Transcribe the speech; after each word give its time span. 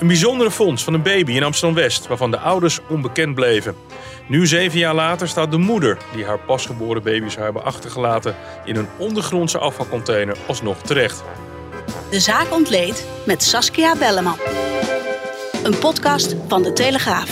Een 0.00 0.06
bijzondere 0.06 0.50
fonds 0.50 0.84
van 0.84 0.94
een 0.94 1.02
baby 1.02 1.32
in 1.32 1.42
Amsterdam-West, 1.42 2.06
waarvan 2.06 2.30
de 2.30 2.38
ouders 2.38 2.80
onbekend 2.88 3.34
bleven. 3.34 3.74
Nu, 4.28 4.46
zeven 4.46 4.78
jaar 4.78 4.94
later, 4.94 5.28
staat 5.28 5.50
de 5.50 5.56
moeder 5.56 5.98
die 6.14 6.24
haar 6.24 6.38
pasgeboren 6.38 7.02
baby 7.02 7.28
zou 7.28 7.44
hebben 7.44 7.64
achtergelaten 7.64 8.36
in 8.64 8.76
een 8.76 8.88
ondergrondse 8.98 9.58
afvalcontainer 9.58 10.36
alsnog 10.46 10.82
terecht. 10.82 11.22
De 12.10 12.20
zaak 12.20 12.52
ontleed 12.52 13.08
met 13.26 13.42
Saskia 13.42 13.96
Belleman. 13.96 14.38
Een 15.64 15.78
podcast 15.78 16.36
van 16.48 16.62
De 16.62 16.72
Telegraaf. 16.72 17.28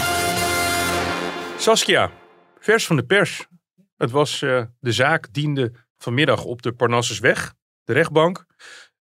Saskia, 1.59 2.11
vers 2.59 2.87
van 2.87 2.97
de 2.97 3.05
pers. 3.05 3.47
Het 3.97 4.11
was 4.11 4.43
eh, 4.43 4.62
de 4.81 4.93
zaak 4.93 5.33
diende 5.33 5.73
vanmiddag 5.97 6.45
op 6.45 6.62
de 6.62 6.73
Parnassusweg, 6.73 7.55
de 7.85 7.93
rechtbank. 7.93 8.45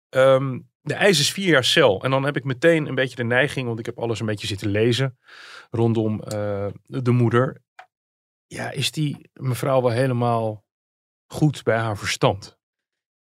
Ehm, 0.09 0.59
de 0.85 0.93
eis 0.93 1.19
is 1.19 1.31
vier 1.31 1.47
jaar 1.47 1.63
cel. 1.63 2.03
En 2.03 2.11
dan 2.11 2.23
heb 2.23 2.35
ik 2.35 2.43
meteen 2.43 2.87
een 2.87 2.95
beetje 2.95 3.15
de 3.15 3.23
neiging, 3.23 3.67
want 3.67 3.79
ik 3.79 3.85
heb 3.85 3.99
alles 3.99 4.19
een 4.19 4.25
beetje 4.25 4.47
zitten 4.47 4.69
lezen 4.69 5.17
rondom 5.69 6.21
eh, 6.21 6.67
de 6.85 7.11
moeder. 7.11 7.61
Ja, 8.47 8.71
is 8.71 8.91
die 8.91 9.29
mevrouw 9.33 9.81
wel 9.81 9.91
helemaal 9.91 10.63
goed 11.27 11.63
bij 11.63 11.77
haar 11.77 11.97
verstand? 11.97 12.57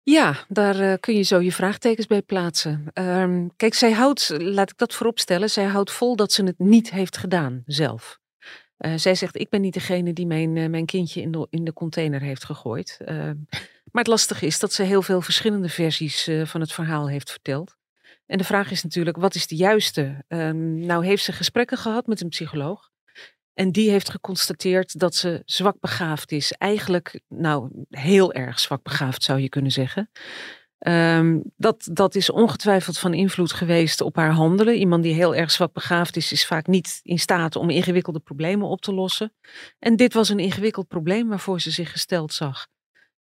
Ja, 0.03 0.45
daar 0.49 0.81
eh, 0.81 0.95
kun 1.01 1.15
je 1.15 1.23
zo 1.23 1.41
je 1.41 1.53
vraagtekens 1.53 2.07
bij 2.07 2.23
plaatsen. 2.23 2.85
Ehm, 2.93 3.47
kijk, 3.57 3.75
zij 3.75 3.93
houdt, 3.93 4.35
laat 4.39 4.71
ik 4.71 4.79
dat 4.79 4.95
vooropstellen, 4.95 5.51
zij 5.51 5.65
houdt 5.65 5.93
vol 5.93 6.17
dat 6.17 6.33
ze 6.33 6.45
het 6.45 6.59
niet 6.59 6.91
heeft 6.91 7.17
gedaan 7.17 7.63
zelf. 7.67 8.19
Eh, 8.77 8.93
zij 8.97 9.15
zegt, 9.15 9.37
ik 9.37 9.49
ben 9.49 9.61
niet 9.61 9.75
degene 9.75 10.13
die 10.13 10.27
mijn, 10.27 10.53
mijn 10.71 10.87
kindje 10.87 11.21
in 11.21 11.31
de, 11.31 11.47
in 11.51 11.65
de 11.65 11.73
container 11.73 12.21
heeft 12.21 12.45
gegooid. 12.45 13.01
Ehm, 13.89 13.97
maar 13.97 14.03
het 14.03 14.13
lastige 14.13 14.47
is 14.47 14.59
dat 14.59 14.73
ze 14.73 14.83
heel 14.83 15.03
veel 15.03 15.21
verschillende 15.21 15.69
versies 15.69 16.31
van 16.45 16.61
het 16.61 16.73
verhaal 16.73 17.09
heeft 17.09 17.31
verteld. 17.31 17.77
En 18.27 18.39
de 18.39 18.45
vraag 18.45 18.71
is 18.71 18.83
natuurlijk, 18.83 19.17
wat 19.17 19.35
is 19.35 19.47
de 19.47 19.57
juiste? 19.57 20.25
Ehm, 20.29 20.87
nou 20.87 21.07
heeft 21.07 21.25
ze 21.25 21.33
gesprekken 21.33 21.79
gehad 21.79 22.07
met 22.07 22.21
een 22.21 22.29
psycholoog. 22.29 22.91
En 23.55 23.73
die 23.73 23.91
heeft 23.91 24.11
geconstateerd 24.11 24.99
dat 24.99 25.15
ze 25.15 25.43
zwak 25.45 25.81
begaafd 25.81 26.33
is. 26.33 26.53
Eigenlijk, 26.53 27.21
nou, 27.29 27.71
heel 27.91 28.33
erg 28.33 28.61
zwak 28.61 28.83
begaafd 28.83 29.23
zou 29.23 29.41
je 29.41 29.49
kunnen 29.49 29.73
zeggen. 29.73 30.11
Um, 30.87 31.43
dat, 31.57 31.89
dat 31.93 32.15
is 32.15 32.31
ongetwijfeld 32.31 32.99
van 32.99 33.15
invloed 33.15 33.53
geweest 33.53 34.01
op 34.01 34.17
haar 34.17 34.31
handelen. 34.31 34.75
Iemand 34.75 35.03
die 35.03 35.15
heel 35.15 35.35
erg 35.35 35.51
zwak 35.51 35.73
begaafd 35.73 36.17
is, 36.17 36.33
is 36.33 36.47
vaak 36.47 36.67
niet 36.67 37.01
in 37.03 37.19
staat 37.19 37.57
om 37.57 37.71
ingewikkelde 37.71 38.21
problemen 38.21 38.69
op 38.69 38.81
te 38.81 38.95
lossen. 38.95 39.35
En 39.79 39.97
dit 39.97 40.13
was 40.13 40.29
een 40.29 40.39
ingewikkeld 40.39 40.89
probleem 40.89 41.29
waarvoor 41.29 41.61
ze 41.61 41.71
zich 41.71 41.93
gesteld 41.93 42.33
zag. 42.33 42.67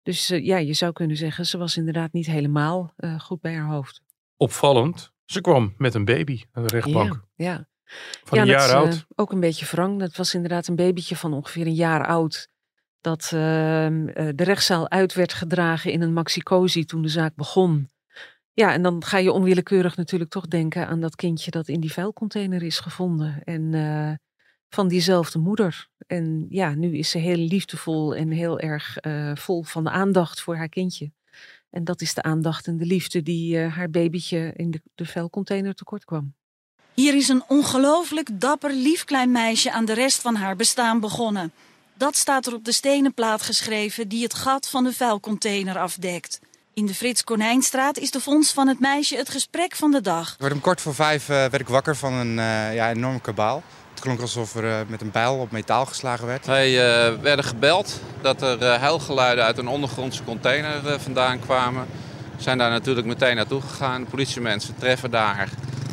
Dus 0.07 0.31
uh, 0.31 0.45
ja, 0.45 0.57
je 0.57 0.73
zou 0.73 0.93
kunnen 0.93 1.17
zeggen, 1.17 1.47
ze 1.47 1.59
was 1.59 1.77
inderdaad 1.77 2.13
niet 2.13 2.27
helemaal 2.27 2.93
uh, 2.97 3.21
goed 3.21 3.41
bij 3.41 3.55
haar 3.55 3.69
hoofd. 3.69 4.03
Opvallend, 4.37 5.13
ze 5.25 5.41
kwam 5.41 5.75
met 5.79 5.95
een 5.95 6.05
baby 6.05 6.43
aan 6.53 6.63
de 6.63 6.69
rechtbank. 6.69 7.25
Ja, 7.35 7.45
ja. 7.45 7.69
Van 8.25 8.39
een 8.39 8.47
jaar 8.47 8.75
oud. 8.75 8.95
Uh, 8.95 9.01
ook 9.15 9.33
een 9.33 9.41
beetje 9.41 9.67
wrang. 9.67 9.99
Dat 9.99 10.17
was 10.17 10.35
inderdaad 10.35 10.67
een 10.67 10.77
babytje 10.77 11.17
van 11.17 11.33
ongeveer 11.33 11.67
een 11.67 11.75
jaar 11.75 12.07
oud. 12.07 12.49
Dat 13.01 13.23
uh, 13.25 13.31
de 13.31 14.45
rechtszaal 14.45 14.91
uit 14.91 15.15
werd 15.15 15.33
gedragen 15.33 15.93
in 15.93 16.03
een 16.03 16.13
maxicosi 16.13 16.85
toen 16.85 17.03
de 17.03 17.09
zaak 17.09 17.35
begon. 17.35 17.91
Ja, 18.53 18.73
en 18.73 18.83
dan 18.83 19.05
ga 19.05 19.19
je 19.19 19.33
onwillekeurig 19.33 19.97
natuurlijk 19.97 20.31
toch 20.31 20.47
denken 20.47 20.87
aan 20.87 21.01
dat 21.01 21.17
kindje 21.17 21.51
dat 21.51 21.69
in 21.69 21.81
die 21.81 21.93
vuilcontainer 21.93 22.63
is 22.63 22.81
gevonden. 22.81 23.43
En 23.45 23.71
van 24.77 24.89
diezelfde 24.89 25.39
moeder. 25.39 25.89
En 26.07 26.47
ja, 26.49 26.75
nu 26.75 26.97
is 26.97 27.11
ze 27.11 27.19
heel 27.19 27.37
liefdevol 27.37 28.15
en 28.15 28.31
heel 28.31 28.61
erg 28.61 28.97
vol 29.35 29.63
van 29.63 29.89
aandacht 29.89 30.41
voor 30.41 30.57
haar 30.57 30.69
kindje. 30.69 31.11
En 31.71 31.85
dat 31.85 32.01
is 32.01 32.15
de 32.15 32.23
aandacht 32.23 32.67
en 32.67 32.77
de 32.77 32.85
liefde 32.85 33.23
die 33.23 33.59
haar 33.59 33.91
babytje 33.91 34.53
in 34.57 34.71
de, 34.71 34.81
de 34.95 35.07
vuilcontainer 35.07 35.75
tekort 35.75 36.05
kwam. 36.05 36.35
Hier 36.95 37.15
is 37.15 37.29
een 37.29 37.43
ongelooflijk 37.49 38.41
dapper, 38.41 38.73
lief 38.73 39.05
klein 39.05 39.31
meisje 39.31 39.73
aan 39.73 39.85
de 39.85 39.93
rest 39.93 40.21
van 40.21 40.35
haar 40.35 40.57
bestaan 40.57 41.01
begonnen. 41.01 41.53
Dat 41.95 42.17
staat 42.17 42.47
er 42.47 42.55
op 42.55 42.65
de 42.65 42.73
stenen 42.73 43.15
plaat 43.15 43.43
geschreven 43.43 44.09
die 44.09 44.23
het 44.23 44.35
gat 44.35 44.69
van 44.69 44.85
de 44.85 44.93
vuilcontainer 44.93 45.79
afdekt. 45.79 46.41
In 46.75 46.87
de 46.87 46.95
Frits 46.95 47.25
Konijnstraat 47.25 47.99
is 47.99 48.11
de 48.11 48.21
fonds 48.21 48.53
van 48.53 48.69
het 48.69 48.81
meisje 48.81 49.17
het 49.17 49.29
gesprek 49.29 49.77
van 49.77 49.91
de 49.91 50.01
dag. 50.01 50.33
Ik 50.33 50.41
werd 50.41 50.53
om 50.53 50.61
kort 50.61 50.81
voor 50.81 50.95
vijf 50.95 51.23
uh, 51.23 51.37
werd 51.37 51.61
ik 51.61 51.69
wakker 51.69 51.97
van 51.97 52.13
een 52.13 52.39
uh, 52.39 52.75
ja, 52.75 52.91
enorme 52.91 53.21
kabaal. 53.21 53.63
Het 53.97 54.05
klonk 54.05 54.21
alsof 54.21 54.55
er 54.55 54.65
uh, 54.65 54.79
met 54.87 55.01
een 55.01 55.11
bijl 55.11 55.37
op 55.39 55.51
metaal 55.51 55.87
geslagen 55.87 56.27
werd. 56.27 56.47
Wij 56.47 56.73
werden 57.21 57.45
gebeld 57.45 58.01
dat 58.21 58.43
er 58.43 58.65
huilgeluiden 58.65 59.45
uit 59.45 59.59
een 59.59 59.69
ondergrondse 59.69 60.25
container 60.25 61.01
vandaan 61.01 61.39
kwamen. 61.39 61.87
We 62.37 62.43
zijn 62.43 62.59
daar 62.59 62.71
natuurlijk 62.71 63.07
meteen 63.07 63.37
naartoe 63.37 63.61
gegaan. 63.61 64.05
De 64.05 64.11
politiemensen 64.11 64.75
treffen 64.79 65.11
daar 65.11 65.49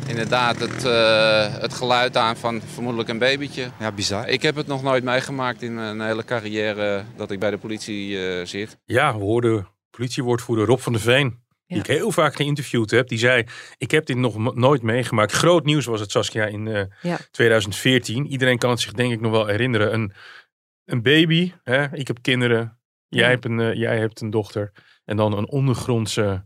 inderdaad 0.06 0.60
het, 0.60 0.84
uh, 0.84 1.60
het 1.60 1.74
geluid 1.74 2.16
aan 2.16 2.36
van 2.36 2.62
vermoedelijk 2.72 3.08
een 3.08 3.18
babytje. 3.18 3.70
Ja, 3.78 3.92
bizar. 3.92 4.28
Ik 4.28 4.42
heb 4.42 4.56
het 4.56 4.66
nog 4.66 4.82
nooit 4.82 5.04
meegemaakt 5.04 5.62
in 5.62 5.74
mijn 5.74 6.00
hele 6.00 6.24
carrière 6.24 7.04
dat 7.16 7.30
ik 7.30 7.38
bij 7.38 7.50
de 7.50 7.58
politie 7.58 8.10
uh, 8.10 8.46
zit. 8.46 8.78
Ja, 8.84 9.16
we 9.16 9.24
hoorden 9.24 9.68
politiewoordvoerder 9.90 10.66
Rob 10.66 10.78
van 10.78 10.92
der 10.92 11.02
Veen. 11.02 11.43
Die 11.74 11.92
ik 11.92 11.98
heel 11.98 12.10
vaak 12.12 12.36
geïnterviewd 12.36 12.90
heb. 12.90 13.08
Die 13.08 13.18
zei, 13.18 13.44
ik 13.78 13.90
heb 13.90 14.06
dit 14.06 14.16
nog 14.16 14.54
nooit 14.54 14.82
meegemaakt. 14.82 15.32
Groot 15.32 15.64
nieuws 15.64 15.84
was 15.84 16.00
het 16.00 16.10
Saskia 16.10 16.46
in 16.46 16.66
uh, 16.66 16.82
ja. 17.02 17.18
2014. 17.30 18.26
Iedereen 18.26 18.58
kan 18.58 18.70
het 18.70 18.80
zich 18.80 18.92
denk 18.92 19.12
ik 19.12 19.20
nog 19.20 19.32
wel 19.32 19.46
herinneren. 19.46 19.94
Een, 19.94 20.12
een 20.84 21.02
baby, 21.02 21.52
hè? 21.64 21.96
ik 21.96 22.06
heb 22.06 22.18
kinderen. 22.22 22.78
Jij, 23.08 23.30
hebt 23.30 23.44
een, 23.44 23.76
jij 23.78 23.98
hebt 23.98 24.20
een 24.20 24.30
dochter. 24.30 24.72
En 25.04 25.16
dan 25.16 25.36
een 25.36 25.48
ondergrondse 25.48 26.44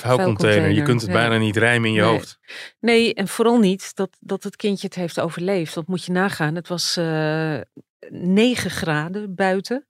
vuilcontainer. 0.00 0.70
Je 0.70 0.82
kunt 0.82 1.00
het 1.00 1.10
bijna 1.10 1.38
niet 1.38 1.56
rijmen 1.56 1.88
in 1.88 1.94
je 1.94 2.00
nee. 2.00 2.10
hoofd. 2.10 2.38
Nee, 2.80 3.14
en 3.14 3.28
vooral 3.28 3.58
niet 3.58 3.96
dat, 3.96 4.16
dat 4.20 4.42
het 4.42 4.56
kindje 4.56 4.86
het 4.86 4.96
heeft 4.96 5.20
overleefd. 5.20 5.74
Dat 5.74 5.86
moet 5.86 6.04
je 6.04 6.12
nagaan. 6.12 6.54
Het 6.54 6.68
was 6.68 6.96
uh, 6.96 7.60
9 8.08 8.70
graden 8.70 9.34
buiten. 9.34 9.86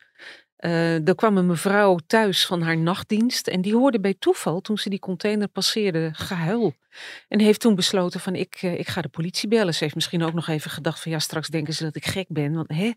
Uh, 0.64 1.08
er 1.08 1.14
kwam 1.14 1.36
een 1.36 1.46
mevrouw 1.46 1.98
thuis 2.06 2.46
van 2.46 2.62
haar 2.62 2.78
nachtdienst 2.78 3.46
en 3.46 3.60
die 3.60 3.74
hoorde 3.74 4.00
bij 4.00 4.14
toeval 4.18 4.60
toen 4.60 4.78
ze 4.78 4.88
die 4.88 4.98
container 4.98 5.48
passeerde 5.48 6.10
gehuil. 6.12 6.74
En 7.28 7.40
heeft 7.40 7.60
toen 7.60 7.74
besloten 7.74 8.20
van 8.20 8.34
ik, 8.34 8.62
uh, 8.62 8.78
ik 8.78 8.88
ga 8.88 9.00
de 9.00 9.08
politie 9.08 9.48
bellen. 9.48 9.74
Ze 9.74 9.82
heeft 9.82 9.94
misschien 9.94 10.22
ook 10.22 10.32
nog 10.32 10.48
even 10.48 10.70
gedacht 10.70 11.00
van 11.00 11.12
ja 11.12 11.18
straks 11.18 11.48
denken 11.48 11.74
ze 11.74 11.84
dat 11.84 11.96
ik 11.96 12.06
gek 12.06 12.26
ben. 12.28 12.54
Want 12.54 12.72
hè, 12.72 12.92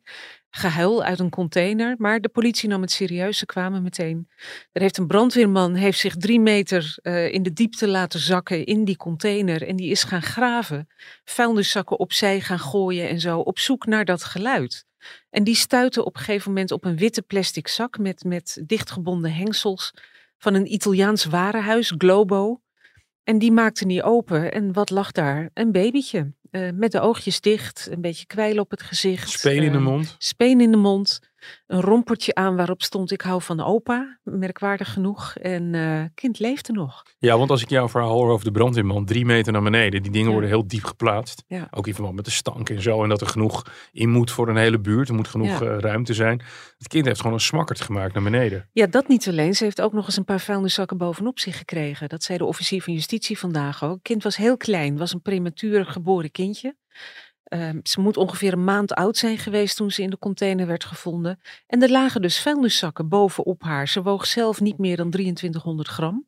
gehuil 0.50 1.04
uit 1.04 1.20
een 1.20 1.30
container. 1.30 1.96
Maar 1.98 2.22
de 2.22 2.30
politie 2.30 2.70
nam 2.70 2.82
het 2.82 2.92
serieus, 2.92 3.38
ze 3.38 3.46
kwamen 3.46 3.82
meteen. 3.82 4.30
Er 4.72 4.82
heeft 4.82 4.98
een 4.98 5.08
brandweerman 5.08 5.74
heeft 5.74 6.00
zich 6.00 6.16
drie 6.16 6.40
meter 6.40 6.98
uh, 7.02 7.34
in 7.34 7.44
de 7.44 7.54
diepte 7.54 7.88
laten 7.88 8.20
zakken 8.20 8.66
in 8.66 8.86
die 8.86 8.98
container. 8.98 9.68
En 9.68 9.76
die 9.76 9.92
is 9.92 10.04
gaan 10.04 10.22
graven, 10.22 10.88
vuilniszakken 11.24 12.00
opzij 12.00 12.42
gaan 12.42 12.60
gooien 12.60 13.10
en 13.10 13.20
zo 13.20 13.40
op 13.40 13.60
zoek 13.60 13.86
naar 13.86 14.06
dat 14.06 14.24
geluid. 14.24 14.90
En 15.30 15.44
die 15.44 15.56
stuitte 15.56 16.06
op 16.06 16.16
een 16.16 16.22
gegeven 16.24 16.52
moment 16.52 16.72
op 16.72 16.86
een 16.86 16.98
witte 16.98 17.22
plastic 17.22 17.68
zak 17.68 17.98
met, 17.98 18.24
met 18.24 18.62
dichtgebonden 18.66 19.34
hengsels 19.34 19.94
van 20.38 20.54
een 20.54 20.74
Italiaans 20.74 21.26
warenhuis, 21.26 21.94
Globo. 21.98 22.62
En 23.24 23.40
die 23.40 23.52
maakte 23.52 23.86
niet 23.86 24.02
open. 24.02 24.52
En 24.52 24.74
wat 24.74 24.90
lag 24.90 25.12
daar? 25.12 25.50
Een 25.54 25.72
babytje. 25.72 26.34
Uh, 26.52 26.70
met 26.74 26.92
de 26.92 27.00
oogjes 27.00 27.42
dicht, 27.42 27.88
een 27.92 28.02
beetje 28.02 28.26
kwijl 28.26 28.60
op 28.60 28.72
het 28.72 28.82
gezicht. 28.82 29.30
Speen 29.30 29.64
in 29.64 29.72
de 29.72 29.80
mond. 29.80 30.06
Uh, 30.06 30.12
speen 30.18 30.62
in 30.62 30.72
de 30.72 30.78
mond. 30.78 31.20
Een 31.68 31.82
rompertje 31.82 32.36
aan 32.36 32.56
waarop 32.56 32.82
stond 32.82 33.12
ik 33.12 33.22
hou 33.22 33.42
van 33.42 33.60
opa. 33.62 34.20
Merkwaardig 34.24 34.94
genoeg. 34.94 35.36
En 35.36 35.74
uh, 35.74 36.04
kind 36.16 36.40
leefde 36.40 36.74
nog. 36.74 37.04
Ja, 37.18 37.38
want 37.38 37.50
als 37.50 37.62
ik 37.62 37.70
jouw 37.70 37.90
verhaal 37.90 38.14
hoor 38.14 38.32
over 38.32 38.46
de 38.46 38.52
brandweerman, 38.52 39.06
drie 39.06 39.26
meter 39.26 39.54
naar 39.54 39.62
beneden. 39.62 40.02
Die 40.02 40.12
dingen 40.12 40.28
ja. 40.28 40.32
worden 40.32 40.50
heel 40.50 40.68
diep 40.68 40.84
geplaatst. 40.84 41.44
Ja. 41.48 41.68
Ook 41.72 41.88
in 41.88 41.94
verband 41.94 42.16
met 42.16 42.26
de 42.26 42.32
stank 42.32 42.70
en 42.70 42.82
zo. 42.82 43.04
En 43.04 43.10
dat 43.10 43.22
er 43.22 43.28
genoeg 43.28 43.66
in 43.92 44.10
moet 44.10 44.32
voor 44.32 44.50
een 44.50 44.58
hele 44.58 44.80
buurt. 44.80 45.10
Er 45.10 45.16
moet 45.16 45.28
genoeg 45.28 45.60
ja. 45.60 45.80
ruimte 45.80 46.14
zijn. 46.14 46.42
Het 46.78 46.88
kind 46.88 47.06
heeft 47.06 47.20
gewoon 47.20 47.36
een 47.36 47.42
smakkerd 47.42 47.82
gemaakt 47.82 48.14
naar 48.14 48.24
beneden. 48.24 48.70
Ja, 48.72 48.88
dat 48.88 49.08
niet 49.08 49.28
alleen. 49.28 49.56
Ze 49.56 49.64
heeft 49.64 49.82
ook 49.82 49.94
nog 49.94 50.06
eens 50.06 50.18
een 50.18 50.26
paar 50.26 50.40
vuilniszakken 50.40 50.98
bovenop 50.98 51.40
zich 51.40 51.58
gekregen. 51.58 52.10
Dat 52.10 52.24
zei 52.24 52.38
de 52.38 52.46
officier 52.46 52.82
van 52.82 52.94
justitie 52.94 53.40
vandaag 53.40 53.84
ook. 53.84 53.94
Het 53.94 54.02
kind 54.02 54.24
was 54.24 54.36
heel 54.36 54.58
klein. 54.58 54.98
Was 54.98 55.14
een 55.14 55.22
prematuur 55.22 55.86
geboren 55.86 56.32
kindje. 56.32 56.76
Um, 57.54 57.80
ze 57.84 58.02
moet 58.02 58.18
ongeveer 58.18 58.54
een 58.54 58.64
maand 58.64 58.94
oud 58.94 59.18
zijn 59.18 59.38
geweest 59.38 59.76
toen 59.76 59.92
ze 59.92 60.02
in 60.02 60.10
de 60.10 60.18
container 60.20 60.68
werd 60.68 60.84
gevonden. 60.84 61.40
En 61.68 61.82
er 61.82 61.90
lagen 61.92 62.22
dus 62.22 62.42
vuilniszakken 62.42 63.08
bovenop 63.10 63.64
haar. 63.64 63.88
Ze 63.88 64.02
woog 64.02 64.26
zelf 64.26 64.62
niet 64.62 64.78
meer 64.78 64.98
dan 64.98 65.10
2300 65.10 65.88
gram. 65.88 66.28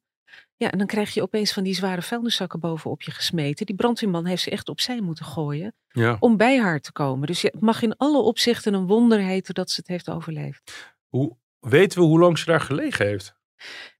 Ja, 0.55 0.71
en 0.71 0.77
dan 0.77 0.87
krijg 0.87 1.13
je 1.13 1.21
opeens 1.21 1.53
van 1.53 1.63
die 1.63 1.73
zware 1.75 2.01
vuilniszakken 2.01 2.59
bovenop 2.59 3.01
je 3.01 3.11
gesmeten. 3.11 3.65
Die 3.65 3.75
brandweerman 3.75 4.25
heeft 4.25 4.41
ze 4.43 4.49
echt 4.49 4.69
opzij 4.69 5.01
moeten 5.01 5.25
gooien 5.25 5.73
Ja. 5.87 6.17
om 6.19 6.37
bij 6.37 6.59
haar 6.59 6.79
te 6.79 6.91
komen. 6.91 7.27
Dus 7.27 7.41
het 7.41 7.61
mag 7.61 7.81
in 7.81 7.97
alle 7.97 8.17
opzichten 8.21 8.73
een 8.73 8.87
wonder 8.87 9.19
heten 9.19 9.53
dat 9.53 9.69
ze 9.69 9.79
het 9.79 9.87
heeft 9.89 10.09
overleefd. 10.09 10.93
Hoe, 11.07 11.37
weten 11.59 11.99
we 11.99 12.05
hoe 12.05 12.19
lang 12.19 12.37
ze 12.37 12.45
daar 12.45 12.61
gelegen 12.61 13.05
heeft? 13.05 13.35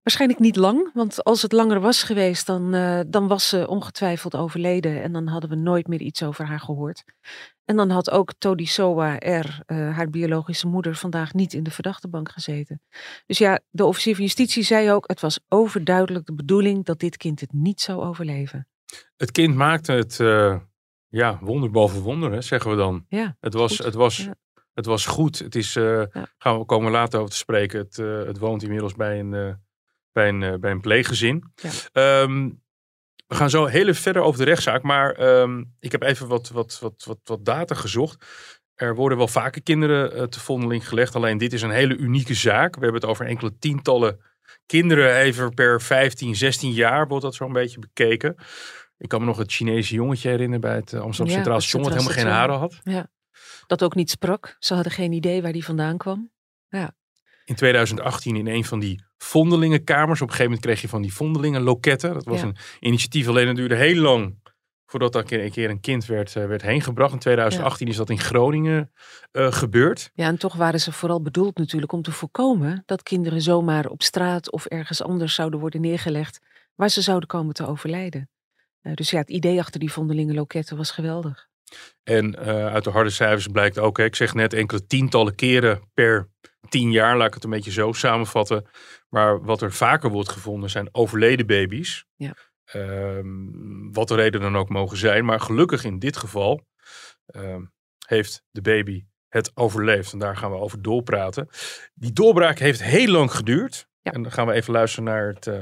Waarschijnlijk 0.04 0.39
niet 0.39 0.56
lang, 0.56 0.89
want 0.94 1.24
als 1.24 1.42
het 1.42 1.51
langer 1.51 1.80
was 1.80 2.04
geweest, 2.04 2.45
dan, 2.45 2.74
eh, 2.74 3.00
dan 3.07 3.27
was 3.27 3.50
ze 3.50 3.68
ongetwijfeld 3.68 4.36
overleden. 4.36 5.01
En 5.04 5.12
dan 5.12 5.27
hadden 5.27 5.50
we 5.50 5.56
nooit 5.56 5.88
meer 5.88 6.01
iets 6.01 6.24
over 6.24 6.45
haar 6.45 6.60
gehoord. 6.60 7.04
En 7.65 7.75
dan 7.75 7.89
had 7.89 8.12
ook 8.12 8.33
Todisoa 8.38 9.15
R., 9.15 9.62
eh, 9.65 9.95
haar 9.95 10.10
biologische 10.10 10.68
moeder, 10.68 10.95
vandaag 10.95 11.33
niet 11.33 11.54
in 11.54 11.63
de 11.63 11.71
verdachtebank 11.71 12.31
gezeten. 12.31 12.81
Dus 13.25 13.38
ja, 13.38 13.60
de 13.69 13.86
officier 13.86 14.15
van 14.15 14.24
justitie 14.24 14.63
zei 14.63 14.92
ook, 14.92 15.07
het 15.07 15.19
was 15.21 15.39
overduidelijk 15.50 16.25
de 16.25 16.33
bedoeling 16.33 16.86
dat 16.86 17.00
dit 17.00 17.18
kind 17.18 17.39
het 17.39 17.54
niet 17.54 17.81
zou 17.81 18.04
overleven. 18.04 18.68
Het 19.18 19.31
kind 19.31 19.56
maakte 19.56 19.92
het 19.92 20.19
eh, 20.19 20.60
ja, 21.07 21.39
wonder 21.42 21.71
boven 21.71 22.01
wonder, 22.01 22.31
hè, 22.31 22.42
zeggen 22.42 22.71
we 22.71 22.77
dan. 22.77 23.06
Ja, 23.07 23.38
Het 23.39 23.54
was, 23.54 23.75
goed. 23.75 23.86
het 23.86 23.94
was, 23.94 24.18
Ja. 24.18 24.36
Het 24.74 24.86
was 24.86 25.06
goed. 25.06 25.40
Het 25.40 25.56
is, 25.56 25.75
eh, 25.75 26.04
gaan 26.38 26.60
we 26.60 26.66
komen 26.66 26.92
later 26.92 27.20
over 27.20 27.31
te 27.31 27.38
spreken. 27.38 27.80
Het, 27.80 27.98
eh, 27.98 28.24
het 28.24 28.38
woont 28.38 28.64
inmiddels 28.64 28.94
bij 28.94 29.20
een, 29.20 29.34
eh, 29.34 29.54
bij 30.12 30.30
een, 30.30 30.60
bij 30.60 30.72
een 30.72 30.81
pleeggezin. 30.81 31.44
Ja. 31.56 31.70
Ehm, 31.92 32.50
we 33.28 33.36
gaan 33.36 33.50
zo 33.50 33.66
heel 33.66 33.88
even 33.88 34.02
verder 34.02 34.22
over 34.22 34.40
de 34.40 34.46
rechtszaak. 34.46 34.81
Maar 34.81 35.12
ehm, 35.12 35.64
ik 35.80 35.92
heb 35.92 36.04
even 36.04 36.28
wat, 36.28 36.50
wat, 36.50 36.80
wat, 36.80 37.04
wat, 37.08 37.20
wat 37.24 37.46
data 37.46 37.75
gezocht. 37.75 38.25
Er 38.75 38.96
worden 38.96 39.18
wel 39.18 39.28
vaker 39.28 39.64
kinderen 39.64 40.30
te 40.30 40.40
vondeling 40.40 40.88
gelegd. 40.88 41.16
Alleen 41.16 41.38
dit 41.38 41.54
is 41.54 41.62
een 41.62 41.72
hele 41.72 41.98
unieke 41.98 42.34
zaak. 42.34 42.75
We 42.75 42.81
hebben 42.81 43.02
het 43.02 43.10
over 43.10 43.25
enkele 43.25 43.58
tientallen 43.60 44.20
kinderen. 44.66 45.16
Even 45.16 45.54
per 45.54 45.81
15, 45.81 46.36
16 46.36 46.72
jaar 46.72 47.08
wordt 47.08 47.24
dat 47.24 47.36
zo'n 47.36 47.54
beetje 47.54 47.80
bekeken. 47.80 48.36
Ik 48.98 49.10
kan 49.10 49.20
me 49.20 49.25
nog 49.25 49.38
het 49.38 49.52
Chinese 49.52 49.94
jongetje 49.94 50.30
herinneren 50.30 50.62
bij 50.62 50.75
het 50.75 50.94
Amsterdam 50.94 51.28
Ja, 51.28 51.34
Centraal 51.34 51.62
Station. 51.62 51.84
Wat 51.84 51.92
helemaal 51.92 52.14
geen 52.14 52.28
haren 52.28 52.58
had. 52.58 52.80
Ja. 52.84 53.10
Dat 53.68 53.83
ook 53.83 53.95
niet 53.95 54.10
sprak. 54.10 54.56
Ze 54.60 54.74
hadden 54.74 54.92
geen 54.92 55.12
idee 55.12 55.42
waar 55.42 55.51
die 55.51 55.65
vandaan 55.65 55.98
kwam. 55.98 56.31
Ja. 56.69 56.95
in 57.45 57.56
2018 57.56 58.36
in 58.36 58.48
een 58.48 58.65
van 58.65 58.80
die 58.80 59.04
vondelingenkamers. 59.18 60.21
Op 60.21 60.27
een 60.27 60.33
gegeven 60.33 60.44
moment 60.44 60.62
kreeg 60.62 60.81
je 60.81 60.88
van 60.88 61.01
die 61.01 61.13
vondelingenloketten. 61.13 62.13
Dat 62.13 62.25
was 62.25 62.39
Ja. 62.39 62.45
een 62.45 62.56
initiatief, 62.80 63.27
alleen 63.27 63.48
het 63.48 63.56
duurde 63.56 63.75
heel 63.75 63.95
lang 64.01 64.36
voordat 64.86 65.13
daar 65.13 65.39
een 65.39 65.51
keer 65.51 65.69
een 65.69 65.80
kind 65.80 66.06
werd, 66.06 66.36
eh, 66.36 66.45
werd 66.45 66.62
heen 66.62 66.81
gebracht. 66.81 67.13
In 67.13 67.19
2018 67.19 67.88
is 67.88 67.95
dat 67.95 68.10
in 68.10 68.19
Groningen 68.19 68.92
eh, 69.31 69.51
gebeurd. 69.51 70.12
Ja, 70.13 70.27
en 70.27 70.38
toch 70.38 70.56
waren 70.56 70.80
ze 70.80 70.92
vooral 70.92 71.21
bedoeld 71.21 71.57
natuurlijk 71.57 71.92
om 71.92 72.01
te 72.01 72.12
voorkomen 72.12 72.83
dat 72.86 73.04
kinderen 73.04 73.42
zomaar 73.42 73.86
op 73.86 74.04
straat 74.04 74.51
of 74.51 74.65
ergens 74.65 75.01
anders 75.01 75.36
zouden 75.36 75.60
worden 75.60 75.81
neergelegd 75.81 76.39
waar 76.75 76.89
ze 76.89 77.01
zouden 77.01 77.27
komen 77.27 77.54
te 77.54 77.68
overlijden. 77.68 78.30
Eh, 78.81 78.94
dus 78.94 79.10
ja, 79.10 79.18
het 79.18 79.30
idee 79.30 79.60
achter 79.60 79.80
die 79.80 79.92
vondelingenloketten 79.92 80.77
was 80.77 80.92
geweldig. 80.92 81.48
En 82.04 82.36
eh, 82.36 82.66
uit 82.66 82.84
de 82.84 82.90
harde 82.90 83.10
cijfers 83.10 83.48
blijkt 83.48 83.80
ook, 83.80 83.98
hè, 83.98 84.04
ik 84.04 84.16
zeg 84.16 84.34
net 84.34 84.54
enkele 84.54 84.86
tientallen 84.86 85.36
keren 85.36 85.92
per 85.94 86.30
tien 86.70 86.92
jaar, 86.92 87.18
laat 87.18 87.28
ik 87.28 87.34
het 87.34 87.44
een 87.44 87.50
beetje 87.50 87.72
zo 87.72 87.92
samenvatten. 87.92 88.66
Maar 89.10 89.44
wat 89.44 89.62
er 89.62 89.74
vaker 89.74 90.10
wordt 90.10 90.30
gevonden 90.30 90.70
zijn 90.70 90.90
overleden 90.92 91.48
baby's. 91.48 92.06
Ja. 92.16 92.36
Ehm, 92.66 93.92
wat 93.92 94.08
de 94.08 94.16
reden 94.16 94.42
dan 94.42 94.58
ook 94.58 94.70
mogen 94.70 94.98
zijn. 94.98 95.25
Maar 95.25 95.40
gelukkig 95.40 95.84
in 95.84 96.00
dit 96.00 96.18
geval 96.18 96.66
ehm, 97.25 97.62
heeft 98.08 98.44
de 98.52 98.62
baby 98.62 99.06
het 99.28 99.52
overleefd. 99.54 100.14
En 100.14 100.20
daar 100.20 100.38
gaan 100.38 100.52
we 100.52 100.58
over 100.58 100.81
doorpraten. 100.81 101.50
Die 101.94 102.14
doorbraak 102.14 102.60
heeft 102.60 102.84
heel 102.84 103.08
lang 103.08 103.31
geduurd. 103.31 103.88
En 104.02 104.24
dan 104.24 104.31
gaan 104.31 104.48
we 104.48 104.54
even 104.54 104.74
luisteren 104.74 105.06
naar 105.06 105.28
het 105.28 105.48
eh, 105.48 105.62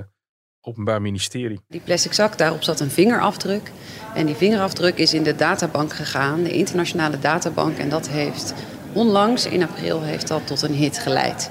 Openbaar 0.61 1.01
Ministerie. 1.01 1.59
Die 1.67 1.81
plastic 1.81 2.13
zak, 2.13 2.37
daarop 2.37 2.63
zat 2.63 2.79
een 2.79 2.89
vingerafdruk. 2.89 3.71
En 4.15 4.25
die 4.25 4.35
vingerafdruk 4.35 4.97
is 4.97 5.13
in 5.13 5.23
de 5.23 5.35
databank 5.35 5.93
gegaan, 5.93 6.43
de 6.43 6.51
internationale 6.51 7.19
databank. 7.19 7.77
En 7.77 7.89
dat 7.89 8.09
heeft 8.09 8.53
onlangs, 8.93 9.45
in 9.45 9.63
april, 9.63 10.01
heeft 10.01 10.27
dat 10.27 10.47
tot 10.47 10.61
een 10.61 10.73
hit 10.73 10.97
geleid. 10.99 11.49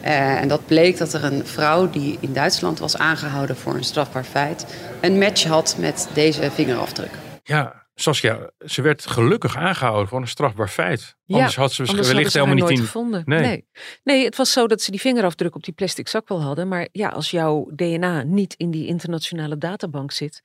Eh, 0.00 0.40
en 0.40 0.48
dat 0.48 0.66
bleek 0.66 0.98
dat 0.98 1.12
er 1.12 1.24
een 1.24 1.46
vrouw 1.46 1.90
die 1.90 2.16
in 2.20 2.32
Duitsland 2.32 2.78
was 2.78 2.96
aangehouden 2.96 3.56
voor 3.56 3.74
een 3.74 3.84
strafbaar 3.84 4.24
feit... 4.24 4.66
een 5.00 5.18
match 5.18 5.44
had 5.44 5.76
met 5.78 6.08
deze 6.12 6.50
vingerafdruk. 6.50 7.10
Ja, 7.42 7.83
Saskia, 7.94 8.50
ze 8.58 8.82
werd 8.82 9.06
gelukkig 9.06 9.56
aangehouden 9.56 10.08
voor 10.08 10.20
een 10.20 10.28
strafbaar 10.28 10.68
feit. 10.68 11.16
Ja, 11.24 11.36
Anders 11.36 11.56
had 11.56 11.72
ze 11.72 11.86
anders 11.86 12.08
wellicht 12.08 12.30
ze 12.32 12.38
helemaal 12.38 12.56
niet 12.56 12.64
nooit 12.68 12.78
in. 12.78 12.84
gevonden. 12.84 13.22
Nee. 13.24 13.40
Nee. 13.40 13.66
nee, 14.04 14.24
het 14.24 14.36
was 14.36 14.52
zo 14.52 14.66
dat 14.66 14.82
ze 14.82 14.90
die 14.90 15.00
vingerafdruk 15.00 15.54
op 15.54 15.64
die 15.64 15.74
plastic 15.74 16.08
zak 16.08 16.28
wel 16.28 16.42
hadden. 16.42 16.68
Maar 16.68 16.88
ja, 16.92 17.08
als 17.08 17.30
jouw 17.30 17.70
DNA 17.74 18.22
niet 18.22 18.54
in 18.56 18.70
die 18.70 18.86
internationale 18.86 19.58
databank 19.58 20.12
zit, 20.12 20.42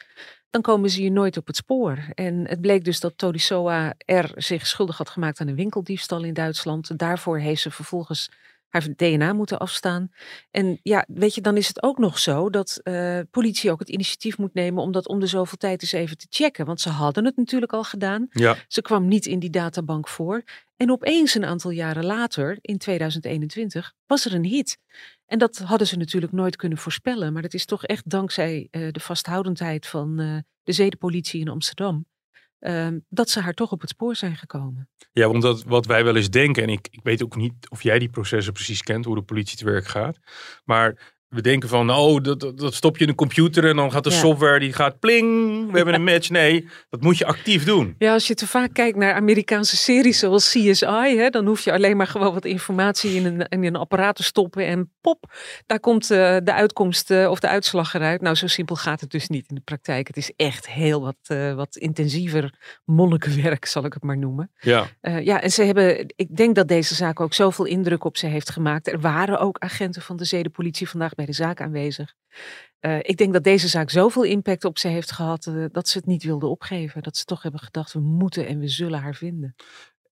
dan 0.49 0.61
komen 0.61 0.89
ze 0.89 1.03
je 1.03 1.11
nooit 1.11 1.37
op 1.37 1.47
het 1.47 1.55
spoor. 1.55 1.97
En 2.13 2.47
het 2.47 2.61
bleek 2.61 2.83
dus 2.83 2.99
dat 2.99 3.17
Todisoa 3.17 3.93
R. 4.05 4.25
zich 4.35 4.67
schuldig 4.67 4.97
had 4.97 5.09
gemaakt 5.09 5.39
aan 5.39 5.47
een 5.47 5.55
winkeldiefstal 5.55 6.23
in 6.23 6.33
Duitsland. 6.33 6.97
Daarvoor 6.99 7.39
heeft 7.39 7.61
ze 7.61 7.71
vervolgens 7.71 8.29
haar 8.69 8.87
DNA 8.95 9.33
moeten 9.33 9.59
afstaan. 9.59 10.11
En 10.51 10.79
ja, 10.83 11.05
weet 11.07 11.35
je, 11.35 11.41
dan 11.41 11.57
is 11.57 11.67
het 11.67 11.83
ook 11.83 11.97
nog 11.97 12.19
zo 12.19 12.49
dat 12.49 12.79
eh, 12.83 13.19
politie 13.31 13.71
ook 13.71 13.79
het 13.79 13.89
initiatief 13.89 14.37
moet 14.37 14.53
nemen 14.53 14.83
om 14.83 14.91
dat 14.91 15.07
om 15.07 15.19
de 15.19 15.27
zoveel 15.27 15.57
tijd 15.57 15.81
eens 15.81 15.91
even 15.91 16.17
te 16.17 16.27
checken. 16.29 16.65
Want 16.65 16.81
ze 16.81 16.89
hadden 16.89 17.25
het 17.25 17.37
natuurlijk 17.37 17.73
al 17.73 17.83
gedaan. 17.83 18.27
Ja. 18.29 18.55
Ze 18.67 18.81
kwam 18.81 19.07
niet 19.07 19.25
in 19.25 19.39
die 19.39 19.49
databank 19.49 20.07
voor. 20.07 20.43
En 20.77 20.91
opeens 20.91 21.35
een 21.35 21.45
aantal 21.45 21.71
jaren 21.71 22.05
later, 22.05 22.57
in 22.61 22.77
2021, 22.77 23.93
was 24.05 24.25
er 24.25 24.33
een 24.33 24.45
hit. 24.45 24.77
En 25.25 25.39
dat 25.39 25.57
hadden 25.57 25.87
ze 25.87 25.97
natuurlijk 25.97 26.31
nooit 26.31 26.55
kunnen 26.55 26.77
voorspellen. 26.77 27.33
Maar 27.33 27.43
het 27.43 27.53
is 27.53 27.65
toch 27.65 27.83
echt 27.85 28.09
dankzij 28.09 28.67
eh, 28.71 28.91
de 28.91 28.99
vasthoudendheid 28.99 29.87
van 29.87 30.19
eh, 30.19 30.37
de 30.63 30.71
zedenpolitie 30.71 31.39
in 31.39 31.49
Amsterdam. 31.49 32.05
Ehm, 32.59 32.99
dat 33.09 33.29
ze 33.29 33.39
haar 33.39 33.53
toch 33.53 33.71
op 33.71 33.81
het 33.81 33.89
spoor 33.89 34.15
zijn 34.15 34.35
gekomen. 34.35 34.89
Ja, 35.11 35.27
want 35.27 35.41
dat, 35.41 35.63
wat 35.63 35.85
wij 35.85 36.03
wel 36.03 36.15
eens 36.15 36.29
denken, 36.29 36.63
en 36.63 36.69
ik, 36.69 36.87
ik 36.91 37.03
weet 37.03 37.23
ook 37.23 37.35
niet 37.35 37.69
of 37.69 37.83
jij 37.83 37.99
die 37.99 38.09
processen 38.09 38.53
precies 38.53 38.81
kent, 38.81 39.05
hoe 39.05 39.15
de 39.15 39.21
politie 39.21 39.57
te 39.57 39.65
werk 39.65 39.87
gaat. 39.87 40.17
Maar 40.65 41.17
we 41.29 41.41
denken 41.41 41.69
van, 41.69 41.91
oh, 41.91 42.23
dat, 42.23 42.39
dat, 42.55 42.73
stop 42.73 42.97
je 42.97 43.03
in 43.03 43.09
een 43.09 43.15
computer 43.15 43.65
en 43.69 43.75
dan 43.75 43.91
gaat 43.91 44.03
de 44.03 44.09
Ja. 44.09 44.15
software, 44.15 44.59
die 44.59 44.73
gaat 44.73 44.99
pling, 44.99 45.27
we 45.71 45.75
hebben 45.75 45.93
een 45.93 46.03
match. 46.03 46.29
Nee, 46.29 46.67
dat 46.89 47.01
moet 47.01 47.17
je 47.17 47.25
actief 47.25 47.65
doen. 47.65 47.95
Ja, 47.97 48.13
als 48.13 48.27
je 48.27 48.33
te 48.33 48.47
vaak 48.47 48.73
kijkt 48.73 48.97
naar 48.97 49.13
Amerikaanse 49.13 49.77
series 49.77 50.19
zoals 50.19 50.49
CSI, 50.49 51.15
hè, 51.17 51.29
dan 51.29 51.45
hoef 51.45 51.61
je 51.61 51.71
alleen 51.71 51.97
maar 51.97 52.07
gewoon 52.07 52.33
wat 52.33 52.45
informatie 52.45 53.15
in 53.15 53.25
een, 53.25 53.47
in 53.47 53.63
een 53.63 53.75
apparaat 53.75 54.15
te 54.15 54.23
stoppen 54.23 54.65
en 54.65 54.91
pop, 55.01 55.33
daar 55.65 55.79
komt 55.79 56.11
eh, 56.11 56.37
de 56.43 56.53
uitkomst 56.53 57.11
eh, 57.11 57.29
of 57.29 57.39
de 57.39 57.47
uitslag 57.47 57.93
eruit. 57.93 58.21
Nou, 58.21 58.35
zo 58.35 58.47
simpel 58.47 58.75
gaat 58.75 59.01
het 59.01 59.11
dus 59.11 59.27
niet 59.27 59.49
in 59.49 59.55
de 59.55 59.61
praktijk. 59.61 60.07
Het 60.07 60.17
is 60.17 60.31
echt 60.35 60.69
heel 60.69 61.01
wat, 61.01 61.17
eh, 61.23 61.53
wat 61.53 61.75
intensiever 61.75 62.53
monnikenwerk, 62.85 63.65
zal 63.65 63.85
ik 63.85 63.93
het 63.93 64.03
maar 64.03 64.17
noemen. 64.17 64.51
Ja. 64.59 64.87
Ja, 65.01 65.41
en 65.41 65.51
ze 65.51 65.63
hebben, 65.63 66.13
ik 66.15 66.35
denk 66.35 66.55
dat 66.55 66.67
deze 66.67 66.95
zaak 66.95 67.19
ook 67.19 67.33
zoveel 67.33 67.65
indruk 67.65 68.03
op 68.03 68.17
ze 68.17 68.25
heeft 68.25 68.49
gemaakt. 68.49 68.87
Er 68.87 68.99
waren 68.99 69.39
ook 69.39 69.57
agenten 69.59 70.01
van 70.01 70.17
de 70.17 70.25
zedenpolitie 70.25 70.89
vandaag 70.89 71.15
bij 71.19 71.27
de 71.27 71.33
zaak 71.43 71.61
aanwezig. 71.61 72.13
Eh, 72.79 72.97
ik 72.97 73.17
denk 73.17 73.33
dat 73.33 73.43
deze 73.43 73.67
zaak 73.67 73.89
zoveel 73.89 74.23
impact 74.23 74.65
op 74.65 74.77
ze 74.77 74.87
heeft 74.87 75.11
gehad 75.11 75.45
eh, 75.45 75.65
dat 75.71 75.87
ze 75.87 75.97
het 75.97 76.07
niet 76.07 76.23
wilden 76.23 76.49
opgeven. 76.49 77.01
Dat 77.03 77.17
ze 77.17 77.25
toch 77.25 77.41
hebben 77.41 77.59
gedacht, 77.61 77.93
we 77.93 77.99
moeten 77.99 78.47
en 78.47 78.59
we 78.59 78.67
zullen 78.67 78.99
haar 78.99 79.15
vinden. 79.15 79.55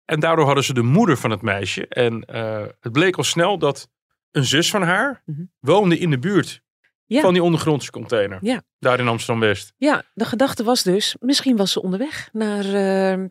En 0.05 0.19
daardoor 0.19 0.45
hadden 0.45 0.63
ze 0.63 0.73
de 0.73 0.81
moeder 0.81 1.17
van 1.17 1.31
het 1.31 1.41
meisje. 1.41 1.87
En 1.87 2.23
eh, 2.25 2.65
het 2.79 2.91
bleek 2.91 3.17
al 3.17 3.23
snel 3.23 3.57
dat 3.57 3.89
een 4.31 4.45
zus 4.45 4.69
van 4.69 4.81
haar 4.81 5.23
woonde 5.59 5.97
in 5.97 6.09
de 6.09 6.19
buurt 6.19 6.61
Ja. 7.05 7.21
van 7.21 7.33
die 7.33 7.43
ondergrondse 7.43 7.91
container. 7.91 8.37
Ja. 8.41 8.61
Daar 8.79 8.99
in 8.99 9.07
Amsterdam-West. 9.07 9.73
Ja, 9.77 10.03
de 10.13 10.25
gedachte 10.25 10.63
was 10.63 10.83
dus, 10.83 11.15
misschien 11.19 11.55
was 11.57 11.71
ze 11.71 11.81
onderweg 11.81 12.29
naar, 12.31 12.65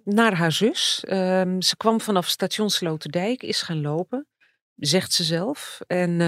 naar 0.05 0.35
haar 0.35 0.53
zus. 0.53 1.05
Ehm, 1.05 1.61
ze 1.61 1.77
kwam 1.77 2.01
vanaf 2.01 2.29
station 2.29 2.71
Sloterdijk, 2.71 3.43
is 3.43 3.63
gaan 3.63 3.81
lopen, 3.81 4.27
zegt 4.77 5.13
ze 5.13 5.25
zelf. 5.25 5.81
En 5.87 6.21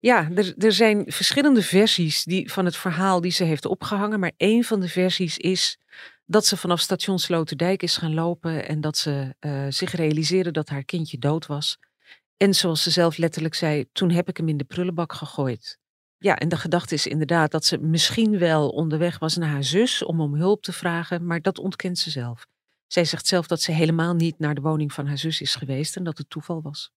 ja, 0.00 0.30
er, 0.34 0.54
er 0.58 0.72
zijn 0.72 1.04
verschillende 1.06 1.62
versies 1.62 2.24
die, 2.24 2.52
van 2.52 2.64
het 2.64 2.76
verhaal 2.76 3.20
die 3.20 3.30
ze 3.30 3.44
heeft 3.44 3.66
opgehangen. 3.66 4.20
Maar 4.20 4.32
één 4.36 4.64
van 4.64 4.80
de 4.80 4.88
versies 4.88 5.38
is 5.38 5.78
dat 6.26 6.46
ze 6.46 6.56
vanaf 6.56 6.80
station 6.80 7.18
Sloterdijk 7.18 7.82
is 7.82 7.96
gaan 7.96 8.14
lopen 8.14 8.68
en 8.68 8.80
dat 8.80 8.96
ze 8.96 9.34
eh, 9.38 9.66
zich 9.68 9.92
realiseerde 9.92 10.50
dat 10.50 10.68
haar 10.68 10.84
kindje 10.84 11.18
dood 11.18 11.46
was. 11.46 11.78
En 12.36 12.54
zoals 12.54 12.82
ze 12.82 12.90
zelf 12.90 13.16
letterlijk 13.16 13.54
zei, 13.54 13.84
toen 13.92 14.10
heb 14.10 14.28
ik 14.28 14.36
hem 14.36 14.48
in 14.48 14.56
de 14.56 14.64
prullenbak 14.64 15.12
gegooid. 15.12 15.78
Ja, 16.18 16.36
en 16.36 16.48
de 16.48 16.56
gedachte 16.56 16.94
is 16.94 17.06
inderdaad 17.06 17.50
dat 17.50 17.64
ze 17.64 17.78
misschien 17.78 18.38
wel 18.38 18.68
onderweg 18.68 19.18
was 19.18 19.36
naar 19.36 19.48
haar 19.48 19.64
zus 19.64 20.02
om 20.04 20.20
om 20.20 20.34
hulp 20.34 20.62
te 20.62 20.72
vragen, 20.72 21.26
maar 21.26 21.40
dat 21.40 21.58
ontkent 21.58 21.98
ze 21.98 22.10
zelf. 22.10 22.46
Zij 22.86 23.04
zegt 23.04 23.26
zelf 23.26 23.46
dat 23.46 23.60
ze 23.60 23.72
helemaal 23.72 24.14
niet 24.14 24.38
naar 24.38 24.54
de 24.54 24.60
woning 24.60 24.92
van 24.92 25.06
haar 25.06 25.18
zus 25.18 25.40
is 25.40 25.54
geweest 25.54 25.96
en 25.96 26.04
dat 26.04 26.18
het 26.18 26.30
toeval 26.30 26.62
was. 26.62 26.90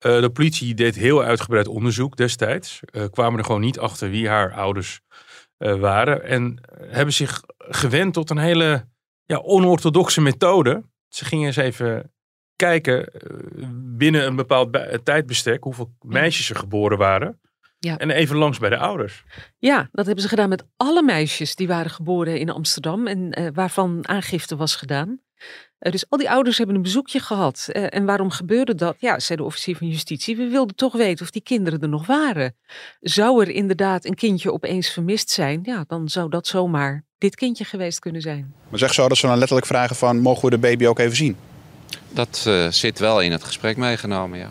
Eh, 0.00 0.20
de 0.20 0.30
politie 0.30 0.74
deed 0.74 0.94
heel 0.94 1.22
uitgebreid 1.22 1.68
onderzoek 1.68 2.16
destijds. 2.16 2.80
Eh, 2.84 3.04
kwamen 3.10 3.38
er 3.38 3.44
gewoon 3.44 3.60
niet 3.60 3.78
achter 3.78 4.10
wie 4.10 4.28
haar 4.28 4.52
ouders 4.52 5.00
eh, 5.56 5.74
waren. 5.74 6.24
En 6.24 6.60
hebben 6.86 7.14
zich 7.14 7.42
gewend 7.58 8.14
tot 8.14 8.30
een 8.30 8.38
hele 8.38 8.88
ja, 9.24 9.36
onorthodoxe 9.36 10.20
methode. 10.20 10.82
Ze 11.08 11.24
gingen 11.24 11.46
eens 11.46 11.56
even 11.56 12.12
kijken 12.56 13.12
binnen 13.96 14.26
een 14.26 14.36
bepaald 14.36 14.78
tijdbestek 15.04 15.62
hoeveel 15.64 15.94
meisjes 16.00 16.50
er 16.50 16.56
geboren 16.56 16.98
waren. 16.98 17.40
Ja. 17.82 17.98
En 17.98 18.10
even 18.10 18.36
langs 18.36 18.58
bij 18.58 18.70
de 18.70 18.76
ouders. 18.76 19.24
Ja, 19.58 19.88
dat 19.92 20.06
hebben 20.06 20.22
ze 20.22 20.28
gedaan 20.28 20.48
met 20.48 20.64
alle 20.76 21.02
meisjes 21.02 21.54
die 21.54 21.68
waren 21.68 21.90
geboren 21.90 22.38
in 22.38 22.50
Amsterdam 22.50 23.06
en 23.06 23.38
uh, 23.38 23.48
waarvan 23.52 24.08
aangifte 24.08 24.56
was 24.56 24.76
gedaan. 24.76 25.08
Uh, 25.80 25.92
dus 25.92 26.04
al 26.08 26.18
die 26.18 26.30
ouders 26.30 26.58
hebben 26.58 26.76
een 26.76 26.82
bezoekje 26.82 27.20
gehad. 27.20 27.68
Uh, 27.72 27.86
en 27.88 28.04
waarom 28.04 28.30
gebeurde 28.30 28.74
dat? 28.74 28.96
Ja, 28.98 29.18
zei 29.18 29.38
de 29.38 29.44
officier 29.44 29.76
van 29.76 29.88
justitie. 29.88 30.36
We 30.36 30.48
wilden 30.48 30.76
toch 30.76 30.92
weten 30.92 31.24
of 31.24 31.30
die 31.30 31.42
kinderen 31.42 31.80
er 31.80 31.88
nog 31.88 32.06
waren. 32.06 32.56
Zou 33.00 33.42
er 33.42 33.48
inderdaad 33.48 34.04
een 34.04 34.14
kindje 34.14 34.52
opeens 34.52 34.88
vermist 34.88 35.30
zijn? 35.30 35.60
Ja, 35.62 35.84
dan 35.86 36.08
zou 36.08 36.30
dat 36.30 36.46
zomaar 36.46 37.04
dit 37.18 37.34
kindje 37.34 37.64
geweest 37.64 37.98
kunnen 37.98 38.22
zijn. 38.22 38.54
Maar 38.68 38.78
zeg 38.78 38.94
zo 38.94 39.08
dat 39.08 39.16
ze 39.16 39.26
dan 39.26 39.38
letterlijk 39.38 39.66
vragen 39.66 39.96
van... 39.96 40.18
mogen 40.18 40.44
we 40.44 40.50
de 40.50 40.58
baby 40.58 40.86
ook 40.86 40.98
even 40.98 41.16
zien? 41.16 41.36
Dat 42.10 42.44
uh, 42.48 42.68
zit 42.68 42.98
wel 42.98 43.20
in 43.20 43.32
het 43.32 43.44
gesprek 43.44 43.76
meegenomen, 43.76 44.38
ja. 44.38 44.50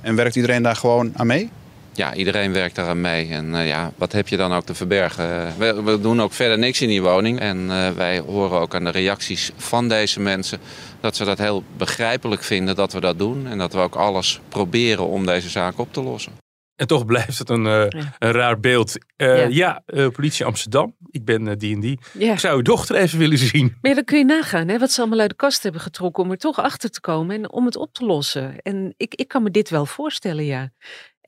En 0.00 0.14
werkt 0.14 0.36
iedereen 0.36 0.62
daar 0.62 0.76
gewoon 0.76 1.12
aan 1.16 1.26
mee? 1.26 1.50
Ja, 1.98 2.14
iedereen 2.14 2.52
werkt 2.52 2.74
daar 2.74 2.88
aan 2.88 3.00
mee. 3.00 3.28
En 3.28 3.50
uh, 3.50 3.68
ja, 3.68 3.92
wat 3.96 4.12
heb 4.12 4.28
je 4.28 4.36
dan 4.36 4.52
ook 4.52 4.64
te 4.64 4.74
verbergen? 4.74 5.54
We, 5.58 5.82
we 5.82 6.00
doen 6.00 6.22
ook 6.22 6.32
verder 6.32 6.58
niks 6.58 6.80
in 6.80 6.88
die 6.88 7.02
woning. 7.02 7.40
En 7.40 7.58
uh, 7.58 7.90
wij 7.90 8.18
horen 8.18 8.60
ook 8.60 8.74
aan 8.74 8.84
de 8.84 8.90
reacties 8.90 9.50
van 9.56 9.88
deze 9.88 10.20
mensen... 10.20 10.58
dat 11.00 11.16
ze 11.16 11.24
dat 11.24 11.38
heel 11.38 11.64
begrijpelijk 11.76 12.42
vinden 12.42 12.76
dat 12.76 12.92
we 12.92 13.00
dat 13.00 13.18
doen. 13.18 13.46
En 13.46 13.58
dat 13.58 13.72
we 13.72 13.78
ook 13.78 13.94
alles 13.94 14.40
proberen 14.48 15.06
om 15.06 15.26
deze 15.26 15.48
zaak 15.48 15.78
op 15.78 15.92
te 15.92 16.02
lossen. 16.02 16.32
En 16.76 16.86
toch 16.86 17.04
blijft 17.04 17.38
het 17.38 17.48
een, 17.50 17.64
uh, 17.64 17.88
ja. 17.88 18.16
een 18.18 18.32
raar 18.32 18.60
beeld. 18.60 18.98
Uh, 19.16 19.38
ja, 19.38 19.46
ja 19.46 19.82
uh, 19.86 20.08
politie 20.08 20.44
Amsterdam. 20.44 20.96
Ik 21.10 21.24
ben 21.24 21.58
die 21.58 21.74
en 21.74 21.80
die. 21.80 21.98
Ja. 22.12 22.32
Ik 22.32 22.38
zou 22.38 22.56
uw 22.56 22.62
dochter 22.62 22.96
even 22.96 23.18
willen 23.18 23.38
zien. 23.38 23.76
Maar 23.80 23.90
ja, 23.90 23.94
dan 23.94 24.04
kun 24.04 24.18
je 24.18 24.24
nagaan 24.24 24.68
hè, 24.68 24.78
wat 24.78 24.90
ze 24.90 25.00
allemaal 25.00 25.20
uit 25.20 25.30
de 25.30 25.36
kast 25.36 25.62
hebben 25.62 25.80
getrokken 25.80 26.24
om 26.24 26.30
er 26.30 26.36
toch 26.36 26.58
achter 26.58 26.90
te 26.90 27.00
komen 27.00 27.36
en 27.36 27.50
om 27.50 27.64
het 27.64 27.76
op 27.76 27.92
te 27.92 28.04
lossen. 28.04 28.60
En 28.62 28.94
ik, 28.96 29.14
ik 29.14 29.28
kan 29.28 29.42
me 29.42 29.50
dit 29.50 29.70
wel 29.70 29.86
voorstellen, 29.86 30.44
ja. 30.44 30.70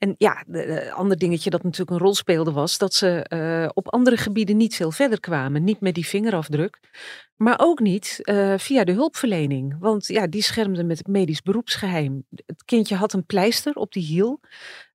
En 0.01 0.15
ja, 0.17 0.43
een 0.47 0.91
ander 0.91 1.17
dingetje 1.17 1.49
dat 1.49 1.63
natuurlijk 1.63 1.91
een 1.91 1.97
rol 1.97 2.15
speelde 2.15 2.51
was 2.51 2.77
dat 2.77 2.93
ze 2.93 3.25
uh, 3.33 3.69
op 3.73 3.93
andere 3.93 4.17
gebieden 4.17 4.57
niet 4.57 4.75
veel 4.75 4.91
verder 4.91 5.19
kwamen. 5.19 5.63
Niet 5.63 5.79
met 5.79 5.95
die 5.95 6.05
vingerafdruk, 6.05 6.79
maar 7.35 7.59
ook 7.61 7.79
niet 7.79 8.19
uh, 8.23 8.57
via 8.57 8.83
de 8.83 8.91
hulpverlening. 8.91 9.75
Want 9.79 10.07
ja, 10.07 10.27
die 10.27 10.41
schermde 10.41 10.83
met 10.83 10.97
het 10.97 11.07
medisch 11.07 11.41
beroepsgeheim. 11.41 12.25
Het 12.45 12.65
kindje 12.65 12.95
had 12.95 13.13
een 13.13 13.25
pleister 13.25 13.73
op 13.73 13.91
die 13.91 14.03
hiel. 14.03 14.39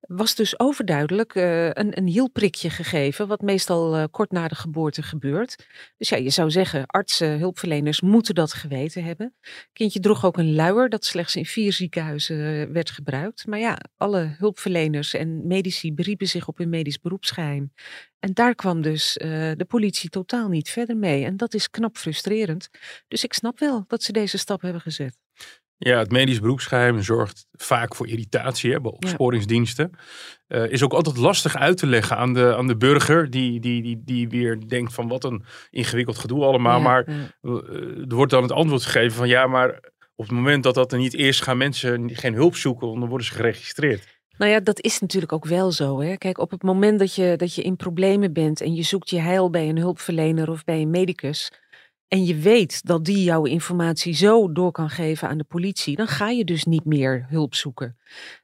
Was 0.07 0.35
dus 0.35 0.59
overduidelijk 0.59 1.35
uh, 1.35 1.65
een, 1.65 1.97
een 1.97 2.07
hielprikje 2.07 2.69
gegeven, 2.69 3.27
wat 3.27 3.41
meestal 3.41 4.09
kort 4.09 4.31
na 4.31 4.47
de 4.47 4.55
geboorte 4.55 5.03
gebeurt. 5.03 5.67
Dus 5.97 6.09
ja, 6.09 6.17
je 6.17 6.29
zou 6.29 6.51
zeggen, 6.51 6.85
artsen, 6.85 7.39
hulpverleners 7.39 8.01
moeten 8.01 8.35
dat 8.35 8.53
geweten 8.53 9.03
hebben. 9.03 9.35
Kindje 9.73 9.99
droeg 9.99 10.25
ook 10.25 10.37
een 10.37 10.55
luier 10.55 10.89
dat 10.89 11.05
slechts 11.05 11.35
in 11.35 11.45
vier 11.45 11.73
ziekenhuizen 11.73 12.71
werd 12.73 12.89
gebruikt. 12.89 13.45
Maar 13.47 13.59
ja, 13.59 13.77
alle 13.97 14.35
hulpverleners 14.37 15.13
en 15.13 15.47
medici 15.47 15.93
beriepen 15.93 16.27
zich 16.27 16.47
op 16.47 16.57
hun 16.57 16.69
medisch 16.69 16.99
beroepsgeheim. 16.99 17.73
En 18.19 18.33
daar 18.33 18.55
kwam 18.55 18.81
dus 18.81 19.13
de 19.57 19.65
politie 19.67 20.09
totaal 20.09 20.47
niet 20.49 20.69
verder 20.69 20.97
mee. 20.97 21.25
En 21.25 21.37
dat 21.37 21.53
is 21.53 21.69
knap 21.69 21.97
frustrerend. 21.97 22.69
Dus 23.07 23.23
ik 23.23 23.33
snap 23.33 23.59
wel 23.59 23.83
dat 23.87 24.03
ze 24.03 24.11
deze 24.11 24.37
stap 24.37 24.61
hebben 24.61 24.81
gezet. 24.81 25.26
Ja, 25.77 25.97
het 25.97 26.11
medisch 26.11 26.39
beroepsgeheim 26.39 27.01
zorgt 27.01 27.47
vaak 27.51 27.95
voor 27.95 28.07
irritatie 28.07 28.71
hè, 28.71 28.81
bij 28.81 28.91
opsporingsdiensten. 28.91 29.91
Ja. 30.47 30.57
Uh, 30.57 30.71
is 30.71 30.83
ook 30.83 30.93
altijd 30.93 31.17
lastig 31.17 31.55
uit 31.55 31.77
te 31.77 31.87
leggen 31.87 32.17
aan 32.17 32.33
de, 32.33 32.55
aan 32.55 32.67
de 32.67 32.77
burger, 32.77 33.29
die, 33.29 33.59
die, 33.59 33.81
die, 33.81 34.01
die 34.05 34.29
weer 34.29 34.67
denkt 34.67 34.93
van 34.93 35.07
wat 35.07 35.23
een 35.23 35.43
ingewikkeld 35.69 36.17
gedoe 36.17 36.43
allemaal. 36.43 36.77
Ja, 36.77 36.83
maar 36.83 37.03
ja. 37.09 37.31
Uh, 37.41 38.09
er 38.09 38.15
wordt 38.15 38.31
dan 38.31 38.41
het 38.41 38.51
antwoord 38.51 38.83
gegeven 38.83 39.17
van 39.17 39.27
ja, 39.27 39.47
maar 39.47 39.79
op 40.15 40.25
het 40.25 40.31
moment 40.31 40.63
dat 40.63 40.75
dat 40.75 40.91
er 40.91 40.97
niet 40.97 41.13
is, 41.13 41.39
gaan 41.39 41.57
mensen 41.57 42.15
geen 42.15 42.33
hulp 42.33 42.55
zoeken, 42.55 42.87
want 42.87 42.99
dan 42.99 43.09
worden 43.09 43.27
ze 43.27 43.33
geregistreerd. 43.33 44.17
Nou 44.37 44.51
ja, 44.51 44.59
dat 44.59 44.81
is 44.81 44.99
natuurlijk 44.99 45.31
ook 45.31 45.45
wel 45.45 45.71
zo. 45.71 46.01
Hè? 46.01 46.15
Kijk, 46.15 46.37
op 46.37 46.51
het 46.51 46.63
moment 46.63 46.99
dat 46.99 47.15
je, 47.15 47.33
dat 47.35 47.55
je 47.55 47.61
in 47.61 47.75
problemen 47.75 48.33
bent 48.33 48.61
en 48.61 48.73
je 48.75 48.83
zoekt 48.83 49.09
je 49.09 49.19
heil 49.19 49.49
bij 49.49 49.69
een 49.69 49.77
hulpverlener 49.77 50.49
of 50.49 50.63
bij 50.63 50.81
een 50.81 50.89
medicus. 50.89 51.51
En 52.07 52.25
je 52.25 52.35
weet 52.35 52.85
dat 52.85 53.05
die 53.05 53.23
jouw 53.23 53.43
informatie 53.43 54.13
zo 54.13 54.51
door 54.51 54.71
kan 54.71 54.89
geven 54.89 55.27
aan 55.27 55.37
de 55.37 55.43
politie, 55.43 55.95
dan 55.95 56.07
ga 56.07 56.29
je 56.29 56.45
dus 56.45 56.63
niet 56.63 56.85
meer 56.85 57.25
hulp 57.29 57.55
zoeken. 57.55 57.97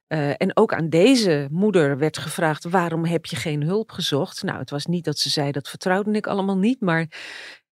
Uh, 0.08 0.29
en 0.29 0.58
ook 0.58 0.74
aan 0.74 0.89
deze 0.89 1.48
moeder 1.51 1.98
werd 1.98 2.17
gevraagd: 2.17 2.63
waarom 2.63 3.05
heb 3.05 3.25
je 3.25 3.36
geen 3.36 3.63
hulp 3.63 3.91
gezocht? 3.91 4.43
Nou, 4.43 4.60
het 4.60 4.70
was 4.70 4.86
niet 4.86 5.05
dat 5.05 5.20
ze 5.20 5.29
zei 5.29 5.51
dat 5.51 5.70
vertrouwde 5.70 6.12
ik 6.12 6.27
allemaal 6.27 6.58
niet, 6.58 6.82
maar 6.82 7.08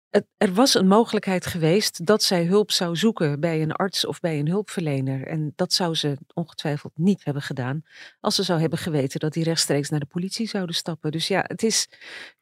het, 0.09 0.27
er 0.37 0.53
was 0.53 0.73
een 0.73 0.87
mogelijkheid 0.87 1.45
geweest 1.45 2.05
dat 2.05 2.23
zij 2.23 2.45
hulp 2.45 2.71
zou 2.71 2.95
zoeken 2.95 3.39
bij 3.39 3.61
een 3.61 3.71
arts 3.71 4.05
of 4.05 4.19
bij 4.19 4.39
een 4.39 4.47
hulpverlener. 4.47 5.27
En 5.27 5.53
dat 5.55 5.73
zou 5.73 5.95
ze 5.95 6.17
ongetwijfeld 6.33 6.91
niet 6.95 7.23
hebben 7.23 7.43
gedaan 7.43 7.83
als 8.19 8.35
ze 8.35 8.43
zou 8.43 8.59
hebben 8.59 8.79
geweten 8.79 9.19
dat 9.19 9.33
die 9.33 9.43
rechtstreeks 9.43 9.89
naar 9.89 9.99
de 9.99 10.05
politie 10.05 10.47
zouden 10.47 10.75
stappen. 10.75 11.11
Dus 11.11 11.27
ja, 11.27 11.43
het 11.47 11.63
is 11.63 11.87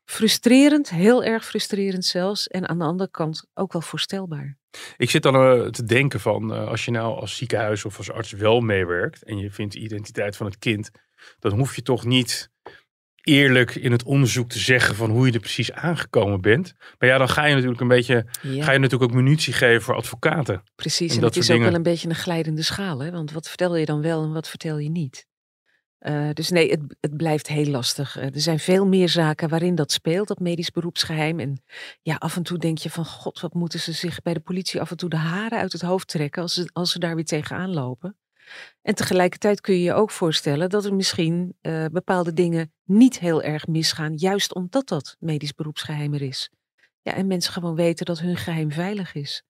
frustrerend, 0.10 0.90
heel 0.90 1.24
erg 1.24 1.46
frustrerend 1.46 2.06
zelfs. 2.06 2.48
En 2.48 2.70
aan 2.70 2.78
de 2.78 2.84
andere 2.84 3.10
kant 3.12 3.46
ook 3.54 3.74
wel 3.74 3.82
voorstelbaar. 3.82 4.58
Ik 4.98 5.10
zit 5.10 5.24
dan 5.24 5.36
uh, 5.36 5.68
te 5.68 5.84
denken 5.84 6.20
van, 6.20 6.54
uh, 6.54 6.68
als 6.68 6.86
je 6.86 6.92
nou 6.92 7.20
als 7.20 7.38
ziekenhuis 7.38 7.86
of 7.86 7.98
als 7.98 8.12
arts 8.12 8.32
wel 8.32 8.60
meewerkt 8.60 9.24
en 9.24 9.38
je 9.38 9.52
vindt 9.52 9.74
de 9.74 9.80
identiteit 9.80 10.36
van 10.36 10.46
het 10.46 10.58
kind, 10.58 10.92
dan 11.40 11.52
hoef 11.52 11.76
je 11.76 11.82
toch 11.82 12.06
niet 12.06 12.50
eerlijk 13.22 13.76
in 13.76 13.92
het 13.92 14.04
onderzoek 14.04 14.50
te 14.50 14.60
zeggen 14.60 14.96
van 14.96 15.10
hoe 15.10 15.28
je 15.28 15.34
er 15.34 15.40
precies 15.40 15.72
aangekomen 15.72 16.42
bent. 16.42 16.74
Maar 16.98 17.10
ja, 17.10 17.18
dan 17.18 17.30
ga 17.30 17.46
je 17.46 17.54
natuurlijk 17.54 17.82
een 17.82 17.88
beetje, 17.88 18.26
ja. 18.42 18.64
ga 18.64 18.72
je 18.72 18.80
natuurlijk 18.80 19.12
ook 19.12 19.18
munitie 19.18 19.54
geven 19.54 19.82
voor 19.82 19.96
advocaten. 19.96 20.64
Precies, 20.76 21.10
en, 21.10 21.16
en 21.16 21.22
dat 21.22 21.36
is 21.36 21.52
ook 21.52 21.60
wel 21.60 21.74
een 21.74 21.84
beetje 21.84 22.10
een 22.10 22.16
glijdende 22.16 22.64
schaal. 22.64 23.00
Hè? 23.00 23.12
Want 23.12 23.32
wat 23.32 23.48
vertel 23.48 23.76
je 23.76 23.86
dan 23.86 24.02
wel 24.02 24.24
en 24.24 24.34
wat 24.34 24.50
vertel 24.50 24.78
je 24.78 24.90
niet? 24.90 25.28
Uh, 26.00 26.30
dus 26.34 26.50
nee, 26.50 26.70
het, 26.70 26.82
het, 27.00 27.18
blijft 27.18 27.48
heel 27.48 27.66
lastig. 27.66 28.18
Uh, 28.18 28.24
er 28.24 28.42
zijn 28.42 28.60
veel 28.60 28.86
meer 28.86 29.10
zaken 29.10 29.50
waarin 29.50 29.76
dat 29.76 29.92
speelt, 29.92 30.28
dat 30.28 30.40
medisch 30.40 30.72
beroepsgeheim. 30.72 31.40
En 31.40 31.64
ja, 32.02 32.16
af 32.16 32.36
en 32.36 32.44
toe 32.44 32.58
denk 32.58 32.78
je 32.78 32.90
van, 32.90 33.06
god, 33.06 33.40
wat 33.40 33.54
moeten 33.54 33.80
ze 33.80 33.92
zich 33.92 34.22
bij 34.22 34.34
de 34.34 34.40
politie 34.40 34.82
af 34.82 34.92
en 34.92 34.98
toe 34.98 35.10
de 35.10 35.16
haren 35.16 35.60
uit 35.60 35.72
het 35.72 35.82
hoofd 35.82 36.08
trekken 36.08 36.42
als 36.42 36.54
ze, 36.54 36.70
als 36.74 36.92
ze 36.92 37.00
daar 37.00 37.16
weer 37.16 37.26
tegenaan 37.26 37.74
lopen. 37.74 38.18
En 38.82 38.96
tegelijkertijd 38.96 39.62
kun 39.62 39.74
je 39.74 39.82
je 39.82 39.94
ook 39.94 40.12
voorstellen 40.12 40.70
dat 40.70 40.86
er 40.86 40.96
misschien 40.96 41.58
uh, 41.62 41.86
bepaalde 41.92 42.34
dingen 42.34 42.74
niet 42.84 43.20
heel 43.20 43.42
erg 43.42 43.68
misgaan, 43.68 44.14
juist 44.16 44.54
omdat 44.54 44.88
dat 44.88 45.16
medisch 45.20 45.54
beroepsgeheim 45.54 46.14
er 46.14 46.22
is. 46.22 46.52
Ja, 47.02 47.14
en 47.14 47.28
mensen 47.28 47.54
gewoon 47.54 47.76
weten 47.76 48.06
dat 48.06 48.20
hun 48.20 48.38
geheim 48.38 48.72
veilig 48.72 49.14
is. 49.14 49.44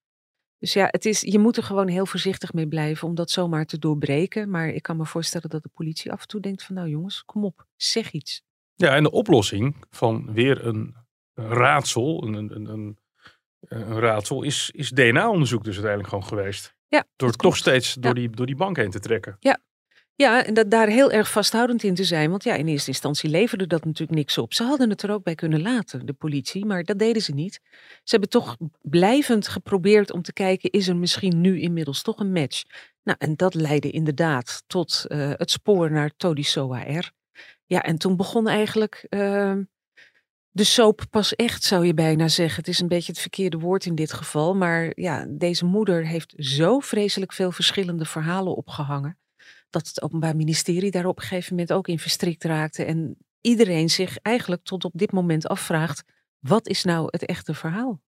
Dus 0.60 0.72
ja, 0.72 0.88
het 0.90 1.04
is, 1.04 1.20
je 1.20 1.38
moet 1.38 1.56
er 1.56 1.62
gewoon 1.62 1.88
heel 1.88 2.06
voorzichtig 2.06 2.52
mee 2.52 2.68
blijven 2.68 3.08
om 3.08 3.14
dat 3.14 3.30
zomaar 3.30 3.66
te 3.66 3.78
doorbreken. 3.78 4.50
Maar 4.50 4.68
ik 4.68 4.82
kan 4.82 4.96
me 4.96 5.06
voorstellen 5.06 5.50
dat 5.50 5.62
de 5.62 5.70
politie 5.74 6.12
af 6.12 6.20
en 6.20 6.28
toe 6.28 6.40
denkt 6.40 6.62
van 6.62 6.74
nou 6.74 6.88
jongens, 6.88 7.24
kom 7.24 7.44
op, 7.44 7.66
zeg 7.76 8.10
iets. 8.10 8.42
Ja, 8.74 8.94
en 8.94 9.02
de 9.02 9.10
oplossing 9.10 9.76
van 9.90 10.32
weer 10.32 10.66
een 10.66 10.94
raadsel, 11.34 12.24
een, 12.24 12.34
een, 12.34 12.70
een, 12.70 12.98
een 13.60 13.98
raadsel, 14.00 14.42
is, 14.42 14.70
is 14.74 14.90
DNA-onderzoek 14.90 15.64
dus 15.64 15.74
uiteindelijk 15.74 16.08
gewoon 16.08 16.28
geweest. 16.28 16.74
Ja, 16.88 17.04
door 17.16 17.32
toch 17.32 17.56
steeds 17.56 17.94
door, 17.94 18.04
ja. 18.04 18.20
die, 18.20 18.30
door 18.30 18.46
die 18.46 18.56
bank 18.56 18.76
heen 18.76 18.90
te 18.90 19.00
trekken. 19.00 19.36
Ja, 19.40 19.58
ja, 20.14 20.44
en 20.44 20.54
dat 20.54 20.70
daar 20.70 20.88
heel 20.88 21.10
erg 21.10 21.30
vasthoudend 21.30 21.82
in 21.82 21.94
te 21.94 22.04
zijn. 22.04 22.30
Want 22.30 22.44
ja, 22.44 22.54
in 22.54 22.66
eerste 22.66 22.90
instantie 22.90 23.30
leverde 23.30 23.66
dat 23.66 23.84
natuurlijk 23.84 24.18
niks 24.18 24.38
op. 24.38 24.54
Ze 24.54 24.64
hadden 24.64 24.90
het 24.90 25.02
er 25.02 25.10
ook 25.10 25.22
bij 25.22 25.34
kunnen 25.34 25.62
laten, 25.62 26.06
de 26.06 26.12
politie, 26.12 26.64
maar 26.64 26.84
dat 26.84 26.98
deden 26.98 27.22
ze 27.22 27.32
niet. 27.32 27.60
Ze 27.80 28.10
hebben 28.10 28.28
toch 28.28 28.56
blijvend 28.80 29.48
geprobeerd 29.48 30.12
om 30.12 30.22
te 30.22 30.32
kijken, 30.32 30.70
is 30.70 30.88
er 30.88 30.96
misschien 30.96 31.40
nu 31.40 31.60
inmiddels 31.60 32.02
toch 32.02 32.18
een 32.18 32.32
match? 32.32 32.62
Nou, 33.02 33.18
en 33.20 33.36
dat 33.36 33.54
leidde 33.54 33.90
inderdaad 33.90 34.62
tot 34.66 35.04
uh, 35.08 35.30
het 35.36 35.50
spoor 35.50 35.90
naar 35.90 36.10
Todisoa 36.16 36.98
R. 36.98 37.10
Ja, 37.66 37.82
en 37.82 37.98
toen 37.98 38.16
begon 38.16 38.48
eigenlijk 38.48 39.06
uh, 39.10 39.56
de 40.50 40.64
soap 40.64 41.02
pas 41.10 41.34
echt, 41.34 41.62
zou 41.62 41.86
je 41.86 41.94
bijna 41.94 42.28
zeggen. 42.28 42.56
Het 42.56 42.68
is 42.68 42.80
een 42.80 42.88
beetje 42.88 43.12
het 43.12 43.20
verkeerde 43.20 43.58
woord 43.58 43.86
in 43.86 43.94
dit 43.94 44.12
geval. 44.12 44.54
Maar 44.54 44.92
ja, 44.94 45.26
deze 45.28 45.64
moeder 45.64 46.06
heeft 46.06 46.34
zo 46.36 46.78
vreselijk 46.78 47.32
veel 47.32 47.52
verschillende 47.52 48.04
verhalen 48.04 48.56
opgehangen 48.56 49.19
dat 49.70 49.86
het 49.86 50.02
Openbaar 50.02 50.36
Ministerie 50.36 50.90
daar 50.90 51.06
op 51.06 51.16
een 51.16 51.22
gegeven 51.22 51.50
moment 51.50 51.72
ook 51.72 51.88
in 51.88 51.98
verstrikt 51.98 52.44
raakte. 52.44 52.84
En 52.84 53.16
iedereen 53.40 53.90
zich 53.90 54.16
eigenlijk 54.16 54.62
tot 54.62 54.84
op 54.84 54.92
dit 54.94 55.12
moment 55.12 55.48
afvraagt: 55.48 56.04
wat 56.38 56.68
is 56.68 56.84
nou 56.84 57.08
het 57.10 57.24
echte 57.24 57.54
verhaal? 57.54 58.00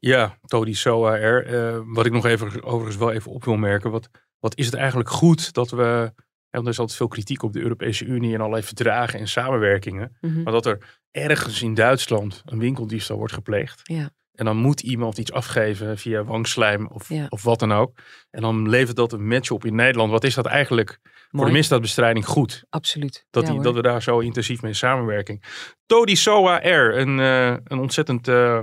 Ja, 0.00 0.38
Todi 0.44 0.74
er. 0.74 1.54
Uh, 1.54 1.82
wat 1.94 2.06
ik 2.06 2.12
nog 2.12 2.26
even 2.26 2.62
overigens 2.62 2.96
wel 2.96 3.12
even 3.12 3.32
op 3.32 3.44
wil 3.44 3.56
merken. 3.56 3.90
Wat, 3.90 4.08
wat 4.38 4.56
is 4.56 4.66
het 4.66 4.74
eigenlijk 4.74 5.10
goed 5.10 5.52
dat 5.52 5.70
we. 5.70 6.12
Ja, 6.50 6.62
er 6.62 6.68
is 6.68 6.78
altijd 6.78 6.98
veel 6.98 7.08
kritiek 7.08 7.42
op 7.42 7.52
de 7.52 7.60
Europese 7.60 8.04
Unie 8.04 8.34
en 8.34 8.40
allerlei 8.40 8.62
verdragen 8.62 9.18
en 9.18 9.28
samenwerkingen. 9.28 10.16
Mm 10.20 10.32
-hmm. 10.32 10.42
Maar 10.42 10.52
dat 10.52 10.66
er 10.66 11.00
ergens 11.10 11.62
in 11.62 11.74
Duitsland 11.74 12.42
een 12.44 12.58
winkeldiefstal 12.58 13.16
wordt 13.16 13.32
gepleegd. 13.32 13.80
Ja. 13.82 14.10
En 14.36 14.44
dan 14.44 14.56
moet 14.56 14.80
iemand 14.80 15.18
iets 15.18 15.32
afgeven 15.32 15.98
via 15.98 16.24
wangslijm 16.24 16.86
of, 16.86 17.08
ja. 17.08 17.26
of 17.28 17.42
wat 17.42 17.58
dan 17.58 17.72
ook. 17.72 17.98
En 18.30 18.42
dan 18.42 18.68
levert 18.68 18.96
dat 18.96 19.12
een 19.12 19.26
match 19.26 19.50
op 19.50 19.64
in 19.64 19.74
Nederland. 19.74 20.10
Wat 20.10 20.24
is 20.24 20.34
dat 20.34 20.46
eigenlijk 20.46 20.98
Mooi. 21.02 21.18
voor 21.30 21.46
de 21.46 21.52
misdaadbestrijding 21.52 22.26
goed? 22.26 22.64
Absoluut. 22.70 23.26
Dat, 23.30 23.46
ja, 23.46 23.52
die, 23.52 23.62
dat 23.62 23.74
we 23.74 23.82
daar 23.82 24.02
zo 24.02 24.18
intensief 24.18 24.62
mee 24.62 24.74
samenwerking. 24.74 25.44
Todi 25.86 26.16
Soa 26.16 26.58
R, 26.58 26.96
een, 26.96 27.18
uh, 27.18 27.56
een 27.64 27.78
ontzettend, 27.78 28.28
uh, 28.28 28.60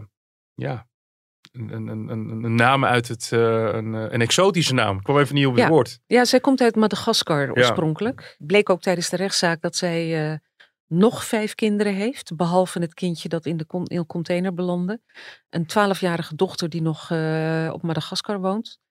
ja, 0.53 0.87
een, 1.51 1.87
een, 1.87 1.87
een, 2.09 2.43
een, 2.43 2.55
naam 2.55 2.85
uit 2.85 3.07
het, 3.07 3.29
uh, 3.33 3.39
een, 3.73 3.93
een 3.93 4.21
exotische 4.21 4.73
naam. 4.73 4.97
Ik 4.97 5.03
kwam 5.03 5.17
even 5.17 5.35
niet 5.35 5.45
op 5.45 5.53
het 5.53 5.63
ja. 5.63 5.69
woord. 5.69 5.99
Ja, 6.05 6.25
zij 6.25 6.39
komt 6.39 6.61
uit 6.61 6.75
Madagaskar 6.75 7.51
oorspronkelijk. 7.51 8.35
Bleek 8.37 8.69
ook 8.69 8.81
tijdens 8.81 9.09
de 9.09 9.15
rechtszaak 9.15 9.61
dat 9.61 9.75
zij 9.75 10.39
nog 10.93 11.25
vijf 11.25 11.55
kinderen 11.55 11.93
heeft, 11.93 12.35
behalve 12.35 12.79
het 12.79 12.93
kindje 12.93 13.29
dat 13.29 13.45
in 13.45 13.57
de 13.57 13.65
in 13.83 14.05
container 14.05 14.53
belandde. 14.53 15.01
Een 15.50 15.65
twaalfjarige 15.65 16.35
dochter 16.35 16.69
die 16.69 16.81
nog 16.81 17.09
uh, 17.09 17.69
op 17.73 17.81
Madagaskar 17.81 18.41
woont. 18.41 18.81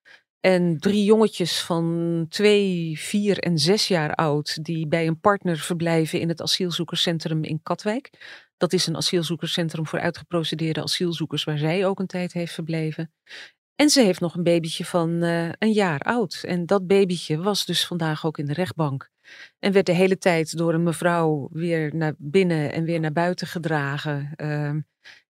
En 0.40 0.78
drie 0.78 1.04
jongetjes 1.04 1.60
van 1.60 2.26
twee, 2.28 2.98
vier 2.98 3.38
en 3.38 3.58
zes 3.58 3.88
jaar 3.88 4.14
oud, 4.14 4.64
die 4.64 4.86
bij 4.86 5.06
een 5.06 5.20
partner 5.20 5.58
verblijven 5.58 6.20
in 6.20 6.28
het 6.28 6.42
asielzoekerscentrum 6.42 7.44
in 7.44 7.62
Katwijk. 7.62 8.10
Dat 8.56 8.72
is 8.72 8.86
een 8.86 8.96
asielzoekerscentrum 8.96 9.86
voor 9.86 10.00
uitgeprocedeerde 10.00 10.82
asielzoekers, 10.82 11.44
waar 11.44 11.58
zij 11.58 11.86
ook 11.86 12.00
een 12.00 12.06
tijd 12.06 12.32
heeft 12.32 12.52
verbleven. 12.52 13.12
En 13.74 13.88
ze 13.88 14.00
heeft 14.00 14.20
nog 14.20 14.34
een 14.34 14.42
babytje 14.42 14.84
van 14.84 15.10
uh, 15.10 15.48
een 15.58 15.72
jaar 15.72 16.00
oud. 16.00 16.42
En 16.46 16.66
dat 16.66 16.86
babytje 16.86 17.36
was 17.38 17.64
dus 17.64 17.86
vandaag 17.86 18.26
ook 18.26 18.38
in 18.38 18.46
de 18.46 18.52
rechtbank. 18.52 19.11
En 19.58 19.72
werd 19.72 19.86
de 19.86 19.92
hele 19.92 20.18
tijd 20.18 20.56
door 20.56 20.74
een 20.74 20.82
mevrouw 20.82 21.48
weer 21.52 21.94
naar 21.94 22.14
binnen 22.18 22.72
en 22.72 22.84
weer 22.84 23.00
naar 23.00 23.12
buiten 23.12 23.46
gedragen. 23.46 24.32
Uh, 24.36 24.70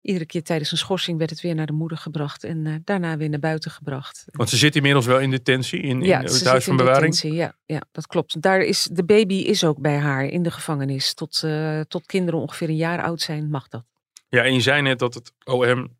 iedere 0.01 0.25
keer 0.25 0.43
tijdens 0.43 0.71
een 0.71 0.77
schorsing 0.77 1.17
werd 1.17 1.29
het 1.29 1.41
weer 1.41 1.55
naar 1.55 1.65
de 1.65 1.73
moeder 1.73 1.97
gebracht 1.97 2.43
en 2.43 2.65
uh, 2.65 2.75
daarna 2.83 3.17
weer 3.17 3.29
naar 3.29 3.39
buiten 3.39 3.71
gebracht. 3.71 4.25
Want 4.31 4.49
ze 4.49 4.57
zit 4.57 4.75
inmiddels 4.75 5.05
wel 5.05 5.19
in 5.19 5.29
detentie, 5.29 5.79
in, 5.79 6.01
in 6.01 6.11
het 6.11 6.45
huis 6.45 6.63
van 6.63 6.75
bewaring? 6.75 7.13
Detentie, 7.13 7.33
ja, 7.33 7.57
ja, 7.65 7.81
dat 7.91 8.07
klopt. 8.07 8.41
Daar 8.41 8.59
is, 8.61 8.89
de 8.91 9.03
baby 9.03 9.33
is 9.33 9.63
ook 9.63 9.79
bij 9.79 9.97
haar 9.97 10.25
in 10.25 10.43
de 10.43 10.51
gevangenis. 10.51 11.13
Tot, 11.13 11.41
uh, 11.45 11.79
tot 11.79 12.05
kinderen 12.05 12.39
ongeveer 12.39 12.69
een 12.69 12.75
jaar 12.75 13.01
oud 13.01 13.21
zijn 13.21 13.49
mag 13.49 13.67
dat. 13.67 13.85
Ja, 14.29 14.43
en 14.43 14.53
je 14.53 14.61
zei 14.61 14.81
net 14.81 14.99
dat 14.99 15.13
het 15.13 15.33
OM 15.43 15.97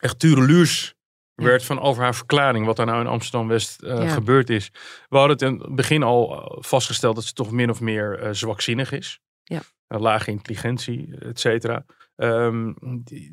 echt 0.00 0.18
tureluurs 0.18 0.95
werd 1.36 1.64
van 1.64 1.80
over 1.80 2.02
haar 2.02 2.14
verklaring, 2.14 2.66
wat 2.66 2.78
er 2.78 2.86
nou 2.86 3.00
in 3.00 3.06
Amsterdam-West 3.06 3.82
uh, 3.82 4.12
gebeurd 4.12 4.50
is. 4.50 4.70
We 5.08 5.16
hadden 5.16 5.36
het 5.36 5.42
in 5.42 5.60
het 5.60 5.74
begin 5.74 6.02
al 6.02 6.56
vastgesteld 6.60 7.14
dat 7.14 7.24
ze 7.24 7.32
toch 7.32 7.50
min 7.50 7.70
of 7.70 7.80
meer 7.80 8.22
uh, 8.22 8.28
zwakzinnig 8.32 8.92
is. 8.92 9.20
Ja. 9.42 9.60
Uh, 9.88 10.00
lage 10.00 10.30
intelligentie, 10.30 11.16
et 11.18 11.40
cetera. 11.40 11.84
Um, 12.16 12.74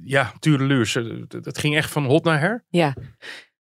ja, 0.04 0.34
tureluurs. 0.40 0.94
Het 1.30 1.58
ging 1.58 1.76
echt 1.76 1.92
van 1.92 2.06
hot 2.06 2.24
naar 2.24 2.40
her. 2.40 2.66
Ja. 2.70 2.96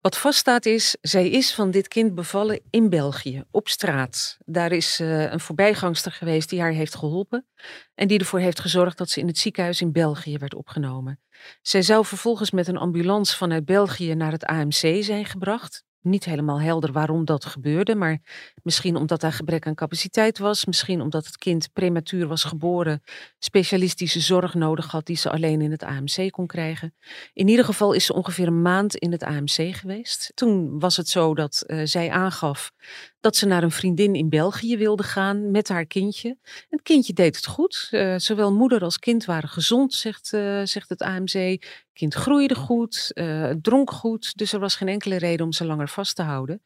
Wat 0.01 0.17
vaststaat 0.17 0.65
is, 0.65 0.97
zij 1.01 1.29
is 1.29 1.53
van 1.53 1.71
dit 1.71 1.87
kind 1.87 2.15
bevallen 2.15 2.61
in 2.69 2.89
België, 2.89 3.43
op 3.51 3.67
straat. 3.67 4.37
Daar 4.45 4.71
is 4.71 4.99
uh, 4.99 5.31
een 5.31 5.39
voorbijgangster 5.39 6.11
geweest 6.11 6.49
die 6.49 6.61
haar 6.61 6.71
heeft 6.71 6.95
geholpen 6.95 7.47
en 7.95 8.07
die 8.07 8.19
ervoor 8.19 8.39
heeft 8.39 8.59
gezorgd 8.59 8.97
dat 8.97 9.09
ze 9.09 9.19
in 9.19 9.27
het 9.27 9.37
ziekenhuis 9.37 9.81
in 9.81 9.91
België 9.91 10.37
werd 10.37 10.55
opgenomen. 10.55 11.19
Zij 11.61 11.81
zou 11.81 12.05
vervolgens 12.05 12.51
met 12.51 12.67
een 12.67 12.77
ambulance 12.77 13.37
vanuit 13.37 13.65
België 13.65 14.15
naar 14.15 14.31
het 14.31 14.45
AMC 14.45 15.03
zijn 15.03 15.25
gebracht. 15.25 15.83
Niet 16.01 16.25
helemaal 16.25 16.61
helder 16.61 16.91
waarom 16.91 17.25
dat 17.25 17.45
gebeurde, 17.45 17.95
maar 17.95 18.19
misschien 18.63 18.95
omdat 18.95 19.21
daar 19.21 19.33
gebrek 19.33 19.67
aan 19.67 19.75
capaciteit 19.75 20.37
was, 20.37 20.65
misschien 20.65 21.01
omdat 21.01 21.25
het 21.25 21.37
kind 21.37 21.73
prematuur 21.73 22.27
was 22.27 22.43
geboren, 22.43 23.03
specialistische 23.39 24.19
zorg 24.19 24.53
nodig 24.53 24.91
had 24.91 25.05
die 25.05 25.15
ze 25.15 25.29
alleen 25.29 25.61
in 25.61 25.71
het 25.71 25.83
AMC 25.83 26.31
kon 26.31 26.47
krijgen. 26.47 26.93
In 27.33 27.47
ieder 27.47 27.65
geval 27.65 27.93
is 27.93 28.05
ze 28.05 28.13
ongeveer 28.13 28.47
een 28.47 28.61
maand 28.61 28.95
in 28.95 29.11
het 29.11 29.23
AMC 29.23 29.75
geweest. 29.75 30.31
Toen 30.33 30.79
was 30.79 30.97
het 30.97 31.07
zo 31.07 31.35
dat 31.35 31.63
uh, 31.67 31.81
zij 31.83 32.11
aangaf 32.11 32.71
dat 33.21 33.35
ze 33.35 33.45
naar 33.45 33.63
een 33.63 33.71
vriendin 33.71 34.15
in 34.15 34.29
België 34.29 34.77
wilde 34.77 35.03
gaan 35.03 35.51
met 35.51 35.69
haar 35.69 35.85
kindje. 35.85 36.37
Het 36.69 36.81
kindje 36.81 37.13
deed 37.13 37.35
het 37.35 37.45
goed. 37.45 37.87
Uh, 37.91 38.15
zowel 38.17 38.53
moeder 38.53 38.81
als 38.81 38.99
kind 38.99 39.25
waren 39.25 39.49
gezond, 39.49 39.93
zegt, 39.93 40.31
uh, 40.33 40.61
zegt 40.63 40.89
het 40.89 41.01
AMC. 41.01 41.65
Kind 41.93 42.13
groeide 42.13 42.55
goed, 42.55 43.11
uh, 43.13 43.49
dronk 43.61 43.91
goed, 43.91 44.37
dus 44.37 44.53
er 44.53 44.59
was 44.59 44.75
geen 44.75 44.87
enkele 44.87 45.15
reden 45.15 45.45
om 45.45 45.51
ze 45.51 45.65
langer 45.65 45.89
vast 45.89 46.15
te 46.15 46.21
houden. 46.21 46.61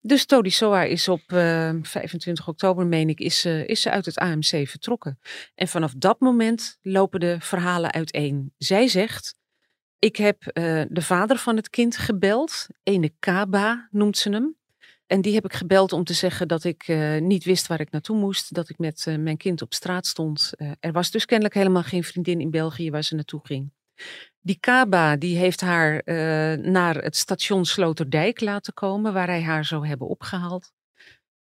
Dus 0.00 0.26
Todi 0.26 0.50
Soa 0.50 0.82
is 0.82 1.08
op 1.08 1.22
25 1.26 2.48
oktober, 2.48 2.86
meen 2.86 3.08
ik, 3.08 3.20
is, 3.20 3.44
is 3.44 3.80
ze 3.80 3.90
uit 3.90 4.06
het 4.06 4.18
AMC 4.18 4.68
vertrokken. 4.68 5.18
En 5.54 5.68
vanaf 5.68 5.92
dat 5.96 6.20
moment 6.20 6.78
lopen 6.82 7.20
de 7.20 7.36
verhalen 7.40 7.92
uiteen. 7.92 8.52
Zij 8.58 8.88
zegt, 8.88 9.34
ik 9.98 10.16
heb 10.16 10.42
de 10.88 11.02
vader 11.02 11.36
van 11.36 11.56
het 11.56 11.70
kind 11.70 11.96
gebeld, 11.96 12.66
ene 12.82 13.12
Kaba 13.18 13.88
noemt 13.90 14.18
ze 14.18 14.30
hem. 14.30 14.57
En 15.08 15.20
die 15.20 15.34
heb 15.34 15.44
ik 15.44 15.52
gebeld 15.52 15.92
om 15.92 16.04
te 16.04 16.12
zeggen 16.12 16.48
dat 16.48 16.64
ik 16.64 16.88
uh, 16.88 17.20
niet 17.20 17.44
wist 17.44 17.66
waar 17.66 17.80
ik 17.80 17.90
naartoe 17.90 18.16
moest. 18.16 18.54
Dat 18.54 18.68
ik 18.68 18.78
met 18.78 19.04
uh, 19.08 19.18
mijn 19.18 19.36
kind 19.36 19.62
op 19.62 19.74
straat 19.74 20.06
stond. 20.06 20.52
Uh, 20.56 20.70
er 20.80 20.92
was 20.92 21.10
dus 21.10 21.24
kennelijk 21.24 21.54
helemaal 21.54 21.82
geen 21.82 22.04
vriendin 22.04 22.40
in 22.40 22.50
België 22.50 22.90
waar 22.90 23.04
ze 23.04 23.14
naartoe 23.14 23.40
ging. 23.42 23.72
Die 24.40 24.58
Kaba 24.60 25.16
die 25.16 25.36
heeft 25.36 25.60
haar 25.60 26.02
naar 26.60 26.96
het 26.96 27.16
station 27.16 27.64
Sloterdijk 27.64 28.40
laten 28.40 28.74
komen, 28.74 29.12
waar 29.12 29.26
hij 29.26 29.42
haar 29.42 29.64
zou 29.64 29.86
hebben 29.86 30.08
opgehaald. 30.08 30.72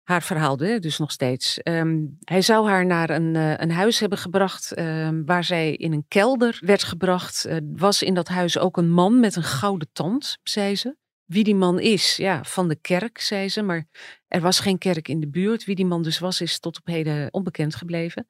Haar 0.03 0.23
verhaal 0.23 0.57
dus 0.57 0.97
nog 0.97 1.11
steeds. 1.11 1.59
Um, 1.63 2.17
hij 2.23 2.41
zou 2.41 2.67
haar 2.67 2.85
naar 2.85 3.09
een, 3.09 3.35
een 3.35 3.71
huis 3.71 3.99
hebben 3.99 4.17
gebracht 4.17 4.79
um, 4.79 5.25
waar 5.25 5.43
zij 5.43 5.73
in 5.73 5.93
een 5.93 6.05
kelder 6.07 6.57
werd 6.61 6.83
gebracht. 6.83 7.47
was 7.73 8.03
in 8.03 8.13
dat 8.13 8.27
huis 8.27 8.57
ook 8.57 8.77
een 8.77 8.89
man 8.89 9.19
met 9.19 9.35
een 9.35 9.43
gouden 9.43 9.89
tand, 9.91 10.37
zei 10.43 10.75
ze. 10.75 10.95
Wie 11.25 11.43
die 11.43 11.55
man 11.55 11.79
is, 11.79 12.15
ja, 12.15 12.43
van 12.43 12.67
de 12.67 12.75
kerk, 12.75 13.19
zei 13.19 13.49
ze, 13.49 13.61
maar 13.61 13.87
er 14.27 14.41
was 14.41 14.59
geen 14.59 14.77
kerk 14.77 15.07
in 15.07 15.19
de 15.19 15.27
buurt. 15.27 15.65
Wie 15.65 15.75
die 15.75 15.85
man 15.85 16.03
dus 16.03 16.19
was, 16.19 16.41
is 16.41 16.59
tot 16.59 16.77
op 16.77 16.85
heden 16.85 17.33
onbekend 17.33 17.75
gebleven. 17.75 18.27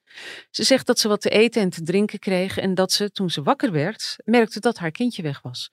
Ze 0.49 0.63
zegt 0.63 0.87
dat 0.87 0.99
ze 0.99 1.07
wat 1.07 1.21
te 1.21 1.29
eten 1.29 1.61
en 1.61 1.69
te 1.69 1.81
drinken 1.81 2.19
kreeg 2.19 2.57
en 2.57 2.73
dat 2.73 2.91
ze, 2.91 3.11
toen 3.11 3.29
ze 3.29 3.43
wakker 3.43 3.71
werd, 3.71 4.15
merkte 4.23 4.59
dat 4.59 4.77
haar 4.77 4.91
kindje 4.91 5.21
weg 5.21 5.41
was. 5.41 5.71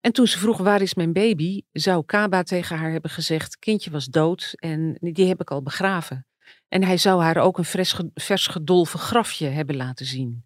En 0.00 0.12
toen 0.12 0.26
ze 0.26 0.38
vroeg 0.38 0.58
waar 0.58 0.82
is 0.82 0.94
mijn 0.94 1.12
baby, 1.12 1.62
zou 1.72 2.04
Kaba 2.04 2.42
tegen 2.42 2.76
haar 2.76 2.90
hebben 2.90 3.10
gezegd, 3.10 3.58
kindje 3.58 3.90
was 3.90 4.06
dood 4.06 4.52
en 4.56 4.96
die 5.00 5.26
heb 5.26 5.40
ik 5.40 5.50
al 5.50 5.62
begraven. 5.62 6.26
En 6.68 6.84
hij 6.84 6.96
zou 6.96 7.22
haar 7.22 7.36
ook 7.36 7.58
een 7.58 7.92
vers, 8.14 8.46
gedolven 8.46 8.98
grafje 8.98 9.46
hebben 9.46 9.76
laten 9.76 10.06
zien. 10.06 10.44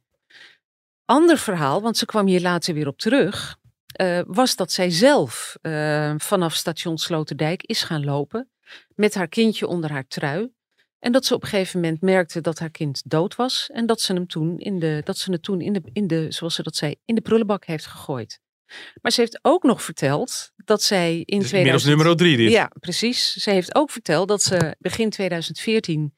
Ander 1.05 1.39
verhaal, 1.39 1.83
want 1.83 1.97
ze 1.97 2.07
kwam 2.07 2.27
hier 2.27 2.41
later 2.41 2.75
weer 2.75 2.87
op 2.87 2.99
terug 2.99 3.61
uh, 4.01 4.21
was 4.27 4.57
dat 4.57 4.73
zij 4.73 4.91
zelf 4.91 5.57
uh, 5.63 6.15
vanaf 6.17 6.55
station 6.55 6.99
Sloterdijk 6.99 7.63
is 7.63 7.83
gaan 7.83 8.05
lopen 8.05 8.51
met 8.95 9.15
haar 9.15 9.29
kindje 9.29 9.67
onder 9.67 9.91
haar 9.91 10.07
trui. 10.07 10.53
En 10.99 11.13
dat 11.13 11.25
ze 11.25 11.35
op 11.35 11.43
een 11.43 11.49
gegeven 11.49 11.81
moment 11.81 12.01
merkte 12.01 12.41
dat 12.41 12.59
haar 12.59 12.71
kind 12.71 13.03
dood 13.05 13.37
was. 13.37 13.71
En 13.73 13.87
dat 13.87 14.01
ze 14.01 14.13
hem 14.13 14.27
toen 14.27 14.59
in 14.59 14.79
de, 14.79 15.01
dat 15.05 15.19
ze 15.19 15.33
het 15.33 15.43
toen 15.43 15.61
in 15.61 15.73
de, 15.73 15.83
in 15.93 16.07
de, 16.07 16.27
zoals 16.29 16.55
ze 16.55 16.63
dat 16.63 16.77
zei, 16.77 16.95
in 17.05 17.15
de 17.15 17.21
prullenbak 17.21 17.65
heeft 17.65 17.87
gegooid. 17.87 18.41
Maar 19.03 19.13
ze 19.13 19.21
heeft 19.21 19.39
ook 19.43 19.63
nog 19.63 19.83
verteld 19.83 20.53
dat 20.57 20.83
zij 20.83 21.23
in 21.25 21.39
dus 21.39 21.49
2000... 21.49 21.97
nummer 21.97 22.17
drie 22.17 22.37
dit. 22.37 22.51
Ja, 22.51 22.71
precies. 22.81 23.33
Ze 23.33 23.51
heeft 23.51 23.75
ook 23.75 23.91
verteld 23.91 24.29
dat 24.29 24.43
ze 24.43 24.77
begin 24.79 25.11
2014 25.11 26.15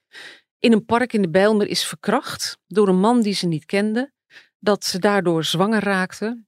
in 0.58 0.72
een 0.72 0.84
park 0.84 1.12
in 1.12 1.22
de 1.22 1.30
Bijlmer 1.30 1.66
is 1.66 1.84
verkracht 1.84 2.58
door 2.66 2.88
een 2.88 3.00
man 3.00 3.22
die 3.22 3.34
ze 3.34 3.46
niet 3.46 3.64
kende. 3.64 4.12
Dat 4.58 4.84
ze 4.84 4.98
daardoor 4.98 5.44
zwanger 5.44 5.82
raakte. 5.82 6.44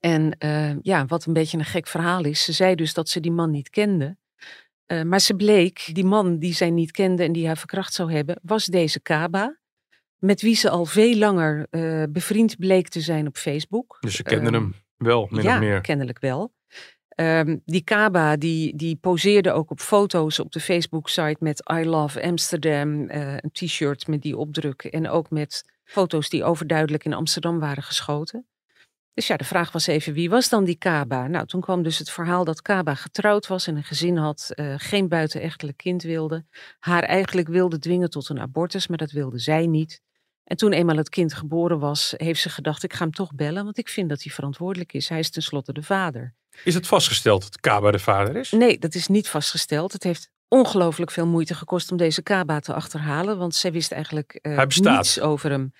En 0.00 0.36
uh, 0.38 0.72
ja, 0.82 1.06
wat 1.06 1.24
een 1.24 1.32
beetje 1.32 1.58
een 1.58 1.64
gek 1.64 1.86
verhaal 1.86 2.24
is. 2.24 2.44
Ze 2.44 2.52
zei 2.52 2.74
dus 2.74 2.94
dat 2.94 3.08
ze 3.08 3.20
die 3.20 3.32
man 3.32 3.50
niet 3.50 3.70
kende. 3.70 4.16
Uh, 4.86 5.02
maar 5.02 5.20
ze 5.20 5.34
bleek, 5.34 5.90
die 5.92 6.04
man 6.04 6.38
die 6.38 6.54
zij 6.54 6.70
niet 6.70 6.90
kende 6.90 7.22
en 7.22 7.32
die 7.32 7.46
haar 7.46 7.58
verkracht 7.58 7.94
zou 7.94 8.12
hebben, 8.12 8.38
was 8.42 8.64
deze 8.64 9.00
Kaba. 9.00 9.58
Met 10.18 10.40
wie 10.40 10.54
ze 10.54 10.70
al 10.70 10.84
veel 10.84 11.16
langer 11.16 11.66
uh, 11.70 12.04
bevriend 12.10 12.58
bleek 12.58 12.88
te 12.88 13.00
zijn 13.00 13.26
op 13.26 13.36
Facebook. 13.36 13.96
Dus 14.00 14.16
ze 14.16 14.22
kenden 14.22 14.52
hem 14.52 14.74
wel, 14.96 15.28
min 15.30 15.42
ja, 15.42 15.54
of 15.54 15.60
meer. 15.60 15.80
kennelijk 15.80 16.18
wel. 16.18 16.52
Um, 17.16 17.62
die 17.64 17.82
Kaba 17.82 18.36
die, 18.36 18.76
die 18.76 18.96
poseerde 18.96 19.52
ook 19.52 19.70
op 19.70 19.80
foto's 19.80 20.38
op 20.38 20.52
de 20.52 20.60
Facebook-site 20.60 21.36
met 21.38 21.70
I 21.72 21.84
Love 21.84 22.22
Amsterdam. 22.22 23.04
een 23.08 23.50
t-shirt 23.52 24.06
met 24.06 24.22
die 24.22 24.36
opdruk. 24.36 24.84
En 24.84 25.08
ook 25.08 25.30
met 25.30 25.64
foto's 25.84 26.28
die 26.28 26.44
overduidelijk 26.44 27.04
in 27.04 27.12
Amsterdam 27.12 27.58
waren 27.58 27.82
geschoten. 27.82 28.46
Dus 29.14 29.26
ja, 29.26 29.36
de 29.36 29.44
vraag 29.44 29.72
was 29.72 29.86
even, 29.86 30.12
wie 30.12 30.30
was 30.30 30.48
dan 30.48 30.64
die 30.64 30.76
Kaba? 30.76 31.26
Nou, 31.26 31.46
toen 31.46 31.60
kwam 31.60 31.82
dus 31.82 31.98
het 31.98 32.10
verhaal 32.10 32.44
dat 32.44 32.62
Kaba 32.62 32.94
getrouwd 32.94 33.46
was 33.46 33.66
en 33.66 33.76
een 33.76 33.84
gezin 33.84 34.16
had, 34.16 34.50
uh, 34.54 34.74
geen 34.76 35.08
buitenechtelijk 35.08 35.76
kind 35.76 36.02
wilde. 36.02 36.44
Haar 36.78 37.02
eigenlijk 37.02 37.48
wilde 37.48 37.78
dwingen 37.78 38.10
tot 38.10 38.28
een 38.28 38.40
abortus, 38.40 38.86
maar 38.86 38.98
dat 38.98 39.10
wilde 39.10 39.38
zij 39.38 39.66
niet. 39.66 40.00
En 40.44 40.56
toen 40.56 40.72
eenmaal 40.72 40.96
het 40.96 41.08
kind 41.08 41.34
geboren 41.34 41.78
was, 41.78 42.14
heeft 42.16 42.40
ze 42.40 42.48
gedacht, 42.48 42.82
ik 42.82 42.92
ga 42.92 43.04
hem 43.04 43.12
toch 43.12 43.34
bellen, 43.34 43.64
want 43.64 43.78
ik 43.78 43.88
vind 43.88 44.08
dat 44.08 44.22
hij 44.22 44.32
verantwoordelijk 44.32 44.92
is. 44.92 45.08
Hij 45.08 45.18
is 45.18 45.30
tenslotte 45.30 45.72
de 45.72 45.82
vader. 45.82 46.34
Is 46.64 46.74
het 46.74 46.86
vastgesteld 46.86 47.42
dat 47.42 47.60
Kaba 47.60 47.90
de 47.90 47.98
vader 47.98 48.36
is? 48.36 48.50
Nee, 48.50 48.78
dat 48.78 48.94
is 48.94 49.06
niet 49.06 49.28
vastgesteld. 49.28 49.92
Het 49.92 50.02
heeft 50.02 50.30
ongelooflijk 50.48 51.10
veel 51.10 51.26
moeite 51.26 51.54
gekost 51.54 51.90
om 51.90 51.96
deze 51.96 52.22
Kaba 52.22 52.60
te 52.60 52.74
achterhalen, 52.74 53.38
want 53.38 53.54
zij 53.54 53.72
wist 53.72 53.92
eigenlijk 53.92 54.38
uh, 54.42 54.64
niets 54.66 55.20
over 55.20 55.50
hem. 55.50 55.72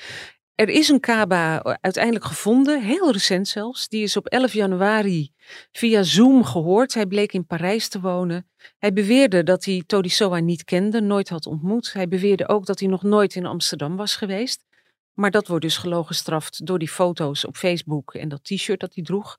Er 0.61 0.68
is 0.68 0.88
een 0.88 1.01
Kaba 1.01 1.62
uiteindelijk 1.81 2.25
gevonden, 2.25 2.83
heel 2.83 3.12
recent 3.12 3.49
zelfs. 3.49 3.88
Die 3.88 4.03
is 4.03 4.16
op 4.16 4.27
11 4.27 4.53
januari 4.53 5.33
via 5.73 6.03
Zoom 6.03 6.44
gehoord. 6.44 6.94
Hij 6.94 7.07
bleek 7.07 7.33
in 7.33 7.46
Parijs 7.46 7.88
te 7.88 8.01
wonen. 8.01 8.49
Hij 8.79 8.92
beweerde 8.92 9.42
dat 9.42 9.64
hij 9.64 9.83
Todisoa 9.87 10.38
niet 10.38 10.64
kende, 10.64 11.01
nooit 11.01 11.29
had 11.29 11.46
ontmoet. 11.46 11.92
Hij 11.92 12.09
beweerde 12.09 12.49
ook 12.49 12.66
dat 12.66 12.81
hij 12.81 12.88
nog 12.88 13.03
nooit 13.03 13.35
in 13.35 13.46
Amsterdam 13.46 13.96
was 13.96 14.16
geweest. 14.16 14.64
Maar 15.14 15.31
dat 15.31 15.46
wordt 15.46 15.64
dus 15.64 15.77
gelogen 15.77 16.07
gestraft 16.07 16.66
door 16.66 16.79
die 16.79 16.88
foto's 16.88 17.44
op 17.46 17.57
Facebook 17.57 18.14
en 18.14 18.29
dat 18.29 18.44
t-shirt 18.44 18.81
dat 18.81 18.94
hij 18.94 19.05
droeg. 19.05 19.38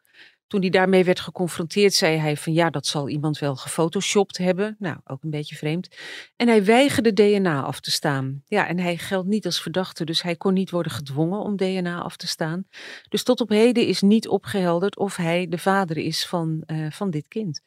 Toen 0.52 0.62
hij 0.62 0.70
daarmee 0.70 1.04
werd 1.04 1.20
geconfronteerd, 1.20 1.94
zei 1.94 2.18
hij 2.18 2.38
van 2.38 2.54
ja, 2.54 2.70
dat 2.70 2.86
zal 2.86 3.10
iemand 3.10 3.40
wel 3.40 3.56
gefotoshopt 3.56 4.38
hebben. 4.38 4.76
Nou, 4.80 4.98
ook 5.04 5.24
een 5.24 5.30
beetje 5.30 5.56
vreemd. 5.56 5.96
En 6.36 6.48
hij 6.48 6.66
weigerde 6.66 7.14
DNA 7.14 7.62
af 7.62 7.80
te 7.80 7.92
staan. 7.92 8.42
Ja, 8.46 8.68
en 8.68 8.80
hij 8.80 8.98
geldt 8.98 9.28
niet 9.28 9.46
als 9.46 9.62
verdachte, 9.62 10.06
dus 10.06 10.22
hij 10.22 10.36
kon 10.36 10.54
niet 10.54 10.70
worden 10.70 10.92
gedwongen 10.92 11.40
om 11.40 11.56
DNA 11.56 12.02
af 12.02 12.18
te 12.18 12.28
staan. 12.28 12.68
Dus 13.10 13.24
tot 13.24 13.42
op 13.42 13.50
heden 13.50 13.88
is 13.88 14.02
niet 14.02 14.28
opgehelderd 14.28 14.98
of 14.98 15.16
hij 15.16 15.48
de 15.48 15.58
vader 15.58 15.98
is 15.98 16.26
van, 16.26 16.64
uh, 16.66 16.92
van 16.92 17.10
dit 17.10 17.28
kind. 17.28 17.62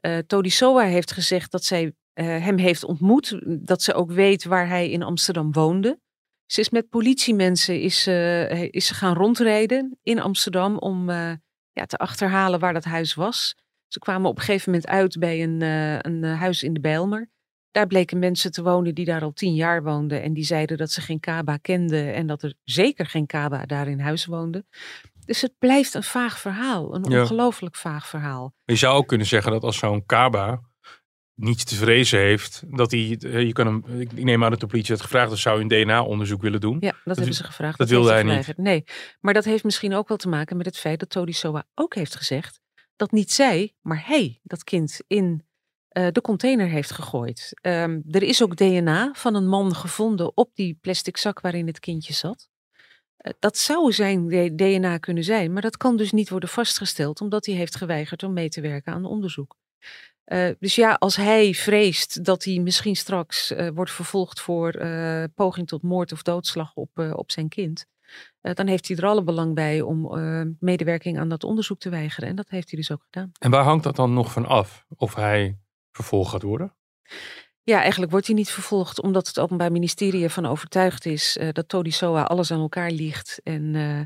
Uh, 0.00 0.18
Todisoa 0.18 0.84
heeft 0.84 1.12
gezegd 1.12 1.50
dat 1.50 1.64
zij 1.64 1.84
uh, 1.84 1.92
hem 2.24 2.58
heeft 2.58 2.84
ontmoet, 2.84 3.40
dat 3.46 3.82
ze 3.82 3.94
ook 3.94 4.12
weet 4.12 4.44
waar 4.44 4.68
hij 4.68 4.90
in 4.90 5.02
Amsterdam 5.02 5.52
woonde. 5.52 6.00
Ze 6.46 6.60
is 6.60 6.70
met 6.70 6.88
politiemensen 6.88 7.80
is, 7.80 8.06
is 8.70 8.86
ze 8.86 8.94
gaan 8.94 9.14
rondrijden 9.14 9.98
in 10.02 10.20
Amsterdam 10.20 10.78
om 10.78 11.10
ja, 11.80 11.86
te 11.86 11.96
achterhalen 11.96 12.60
waar 12.60 12.72
dat 12.72 12.84
huis 12.84 13.14
was. 13.14 13.56
Ze 13.88 13.98
kwamen 13.98 14.30
op 14.30 14.36
een 14.36 14.42
gegeven 14.42 14.70
moment 14.72 14.90
uit 14.90 15.18
bij 15.18 15.42
een, 15.42 15.60
uh, 15.60 15.98
een 15.98 16.24
eh, 16.24 16.38
huis 16.38 16.62
in 16.62 16.72
de 16.72 16.80
Bijlmer. 16.80 17.30
Daar 17.70 17.86
bleken 17.86 18.18
mensen 18.18 18.52
te 18.52 18.62
wonen 18.62 18.94
die 18.94 19.04
daar 19.04 19.22
al 19.22 19.32
tien 19.32 19.54
jaar 19.54 19.82
woonden. 19.82 20.22
En 20.22 20.32
die 20.32 20.44
zeiden 20.44 20.76
dat 20.76 20.90
ze 20.90 21.00
geen 21.00 21.20
Kaba 21.20 21.56
kenden. 21.56 22.14
En 22.14 22.26
dat 22.26 22.42
er 22.42 22.54
zeker 22.64 23.06
geen 23.06 23.26
Kaba 23.26 23.66
daar 23.66 23.88
in 23.88 24.00
huis 24.00 24.26
woonde. 24.26 24.64
Dus 25.24 25.40
het 25.40 25.54
blijft 25.58 25.94
een 25.94 26.02
vaag 26.02 26.38
verhaal. 26.38 26.94
Een 26.94 27.04
ongelooflijk 27.04 27.76
vaag 27.76 28.08
verhaal. 28.08 28.54
Je 28.64 28.76
zou 28.76 28.96
ook 28.96 29.08
kunnen 29.08 29.26
zeggen 29.26 29.52
dat 29.52 29.62
als 29.62 29.78
zo'n 29.78 30.06
Kaba 30.06 30.60
niets 31.40 31.64
te 31.64 31.74
vrezen 31.74 32.18
heeft, 32.18 32.62
dat 32.66 32.90
hij, 32.90 33.18
eh, 33.20 33.42
je 33.42 33.52
kan 33.52 33.66
hem, 33.66 34.00
ik 34.00 34.24
neem 34.24 34.44
aan 34.44 34.50
dat 34.50 34.60
de 34.60 34.66
politie 34.66 34.92
het 34.94 35.02
gevraagd, 35.02 35.30
dus 35.30 35.42
zou 35.42 35.56
je 35.56 35.62
een 35.62 35.84
DNA-onderzoek 35.84 36.42
willen 36.42 36.60
doen. 36.60 36.76
Ja, 36.80 36.94
dat, 37.04 37.16
hebben 37.16 37.34
ze 37.34 37.44
gevraagd. 37.44 37.78
Dat, 37.78 37.88
wilde 37.88 38.12
hij 38.12 38.22
niet. 38.22 38.56
Nee, 38.56 38.84
maar 39.20 39.34
dat 39.34 39.44
heeft 39.44 39.64
misschien 39.64 39.94
ook 39.94 40.08
wel 40.08 40.16
te 40.16 40.28
maken 40.28 40.56
met 40.56 40.66
het 40.66 40.78
feit 40.78 41.00
dat 41.00 41.10
Todi 41.10 41.32
Soa 41.32 41.66
ook 41.74 41.94
heeft 41.94 42.16
gezegd 42.16 42.60
dat 43.00 43.12
niet 43.12 43.32
zij, 43.32 43.74
maar 43.80 44.06
hij 44.06 44.40
dat 44.42 44.64
kind 44.64 45.00
in 45.06 45.44
uh, 45.92 46.08
de 46.12 46.20
container 46.20 46.68
heeft 46.68 46.90
gegooid. 46.90 47.58
Um, 47.62 48.02
er 48.10 48.22
is 48.22 48.42
ook 48.42 48.56
DNA 48.56 49.12
van 49.12 49.34
een 49.34 49.48
man 49.48 49.74
gevonden 49.74 50.36
op 50.36 50.54
die 50.54 50.78
plastic 50.80 51.16
zak 51.16 51.40
waarin 51.40 51.66
het 51.66 51.78
kindje 51.78 52.12
zat. 52.12 52.48
Uh, 53.18 53.32
dat 53.38 53.58
zou 53.58 53.92
zijn 53.92 54.28
DNA 54.56 54.98
kunnen 54.98 55.24
zijn, 55.24 55.52
maar 55.52 55.62
dat 55.62 55.76
kan 55.76 55.96
dus 55.96 56.12
niet 56.12 56.28
worden 56.28 56.48
vastgesteld 56.48 57.20
omdat 57.20 57.46
hij 57.46 57.54
heeft 57.54 57.76
geweigerd 57.76 58.22
om 58.22 58.32
mee 58.32 58.48
te 58.48 58.60
werken 58.60 58.92
aan 58.92 59.04
onderzoek. 59.04 59.56
Uh, 60.32 60.48
dus 60.58 60.74
ja, 60.74 60.92
als 60.94 61.16
hij 61.16 61.54
vreest 61.54 62.24
dat 62.24 62.44
hij 62.44 62.58
misschien 62.58 62.96
straks 62.96 63.50
uh, 63.50 63.68
wordt 63.74 63.90
vervolgd 63.90 64.40
voor 64.40 64.76
uh, 64.76 65.24
poging 65.34 65.66
tot 65.66 65.82
moord 65.82 66.12
of 66.12 66.22
doodslag 66.22 66.74
op, 66.74 66.98
op 67.12 67.30
zijn 67.30 67.48
kind, 67.48 67.86
dan 68.40 68.66
heeft 68.66 68.88
hij 68.88 68.96
er 68.96 69.06
alle 69.06 69.22
belang 69.22 69.54
bij 69.54 69.80
om 69.80 70.08
medewerking 70.60 71.18
aan 71.18 71.28
dat 71.28 71.44
onderzoek 71.44 71.78
te 71.78 71.88
weigeren. 71.88 72.28
En 72.28 72.36
dat 72.36 72.48
heeft 72.48 72.70
hij 72.70 72.78
dus 72.78 72.90
ook 72.90 73.02
gedaan. 73.02 73.32
En 73.38 73.50
waar 73.50 73.64
hangt 73.64 73.84
dat 73.84 73.96
dan 73.96 74.12
nog 74.12 74.32
van 74.32 74.46
af? 74.46 74.84
Of 74.96 75.14
hij 75.14 75.58
vervolgd 75.90 76.30
gaat 76.30 76.42
worden? 76.42 76.76
Ja, 77.62 77.80
eigenlijk 77.80 78.10
wordt 78.10 78.26
hij 78.26 78.36
niet 78.36 78.50
vervolgd 78.50 79.00
omdat 79.00 79.26
het 79.26 79.38
Openbaar 79.38 79.72
Ministerie 79.72 80.24
ervan 80.24 80.46
overtuigd 80.46 81.06
is 81.06 81.36
uh, 81.36 81.48
dat 81.52 81.68
Todi 81.68 81.90
Soa 81.90 82.22
alles 82.22 82.50
aan 82.50 82.60
elkaar 82.60 82.90
ligt 82.90 83.40
en 83.42 83.74
uh, 83.74 84.00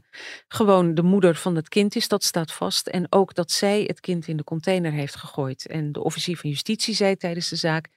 gewoon 0.49 0.95
de 0.95 1.03
moeder 1.03 1.35
van 1.35 1.57
het 1.57 1.69
kind 1.69 1.97
is, 1.97 2.09
dat 2.09 2.25
staat 2.25 2.53
vast. 2.53 2.87
En 2.87 3.07
ook 3.11 3.35
dat 3.35 3.51
zij 3.51 3.83
het 3.83 4.01
kind 4.01 4.27
in 4.27 4.37
de 4.37 4.45
container 4.45 4.93
heeft 4.93 5.17
gegooid. 5.17 5.67
En 5.67 5.93
de 5.93 6.03
officier 6.03 6.37
van 6.37 6.51
justitie 6.51 6.95
zei 6.95 7.17
tijdens 7.17 7.49
de 7.49 7.57
zaak, 7.57 7.89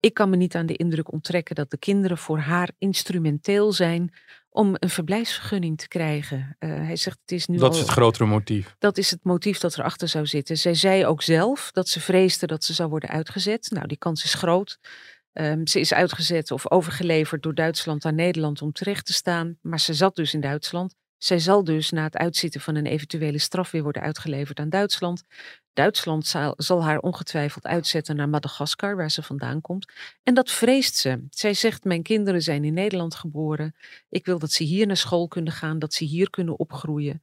ik 0.00 0.14
kan 0.14 0.30
me 0.30 0.36
niet 0.36 0.54
aan 0.54 0.66
de 0.66 0.76
indruk 0.76 1.12
onttrekken 1.12 1.54
dat 1.54 1.70
de 1.70 1.78
kinderen 1.78 2.18
voor 2.18 2.38
haar 2.38 2.70
instrumenteel 2.78 3.72
zijn 3.72 4.12
om 4.56 4.74
een 4.78 4.90
verblijfsvergunning 4.90 5.78
te 5.78 5.88
krijgen. 5.88 6.56
Uh, 6.58 6.70
hij 6.70 6.96
zegt 6.96 7.18
het 7.20 7.32
is 7.32 7.46
nu. 7.46 7.58
Dat 7.58 7.74
is 7.74 7.80
het 7.80 7.88
grotere 7.88 8.26
motief. 8.26 8.74
Dat 8.78 8.98
is 8.98 9.10
het 9.10 9.24
motief 9.24 9.58
dat 9.58 9.78
erachter 9.78 10.08
zou 10.08 10.26
zitten. 10.26 10.58
Zij 10.58 10.74
zei 10.74 11.06
ook 11.06 11.22
zelf 11.22 11.70
dat 11.72 11.88
ze 11.88 12.00
vreesde 12.00 12.46
dat 12.46 12.64
ze 12.64 12.74
zou 12.74 12.88
worden 12.88 13.10
uitgezet. 13.10 13.70
Nou, 13.70 13.86
die 13.86 13.98
kans 13.98 14.24
is 14.24 14.34
groot. 14.34 14.78
Um, 15.32 15.66
ze 15.66 15.80
is 15.80 15.92
uitgezet 15.92 16.50
of 16.50 16.70
overgeleverd 16.70 17.42
door 17.42 17.54
Duitsland 17.54 18.04
aan 18.04 18.14
Nederland 18.14 18.62
om 18.62 18.72
terecht 18.72 19.06
te 19.06 19.12
staan. 19.12 19.58
Maar 19.62 19.80
ze 19.80 19.94
zat 19.94 20.16
dus 20.16 20.34
in 20.34 20.40
Duitsland. 20.40 20.94
Zij 21.18 21.38
zal 21.38 21.64
dus 21.64 21.90
na 21.90 22.02
het 22.02 22.16
uitzitten 22.16 22.60
van 22.60 22.74
een 22.74 22.86
eventuele 22.86 23.38
straf 23.38 23.70
weer 23.70 23.82
worden 23.82 24.02
uitgeleverd 24.02 24.58
aan 24.58 24.70
Duitsland. 24.70 25.22
Duitsland 25.76 26.26
zal, 26.26 26.54
zal, 26.56 26.84
haar 26.84 26.98
ongetwijfeld 26.98 27.64
uitzetten 27.64 28.16
naar 28.16 28.28
Madagaskar, 28.28 28.96
waar 28.96 29.10
ze 29.10 29.22
vandaan 29.22 29.60
komt. 29.60 29.92
En 30.22 30.34
dat 30.34 30.50
vreest 30.50 30.96
ze. 30.96 31.26
Zij 31.30 31.54
zegt: 31.54 31.84
Mijn 31.84 32.02
kinderen 32.02 32.42
zijn 32.42 32.64
in 32.64 32.74
Nederland 32.74 33.14
geboren. 33.14 33.74
Ik 34.08 34.26
wil 34.26 34.38
dat 34.38 34.52
ze 34.52 34.64
hier 34.64 34.86
naar 34.86 34.96
school 34.96 35.28
kunnen 35.28 35.52
gaan, 35.52 35.78
dat 35.78 35.94
ze 35.94 36.04
hier 36.04 36.30
kunnen 36.30 36.58
opgroeien. 36.58 37.22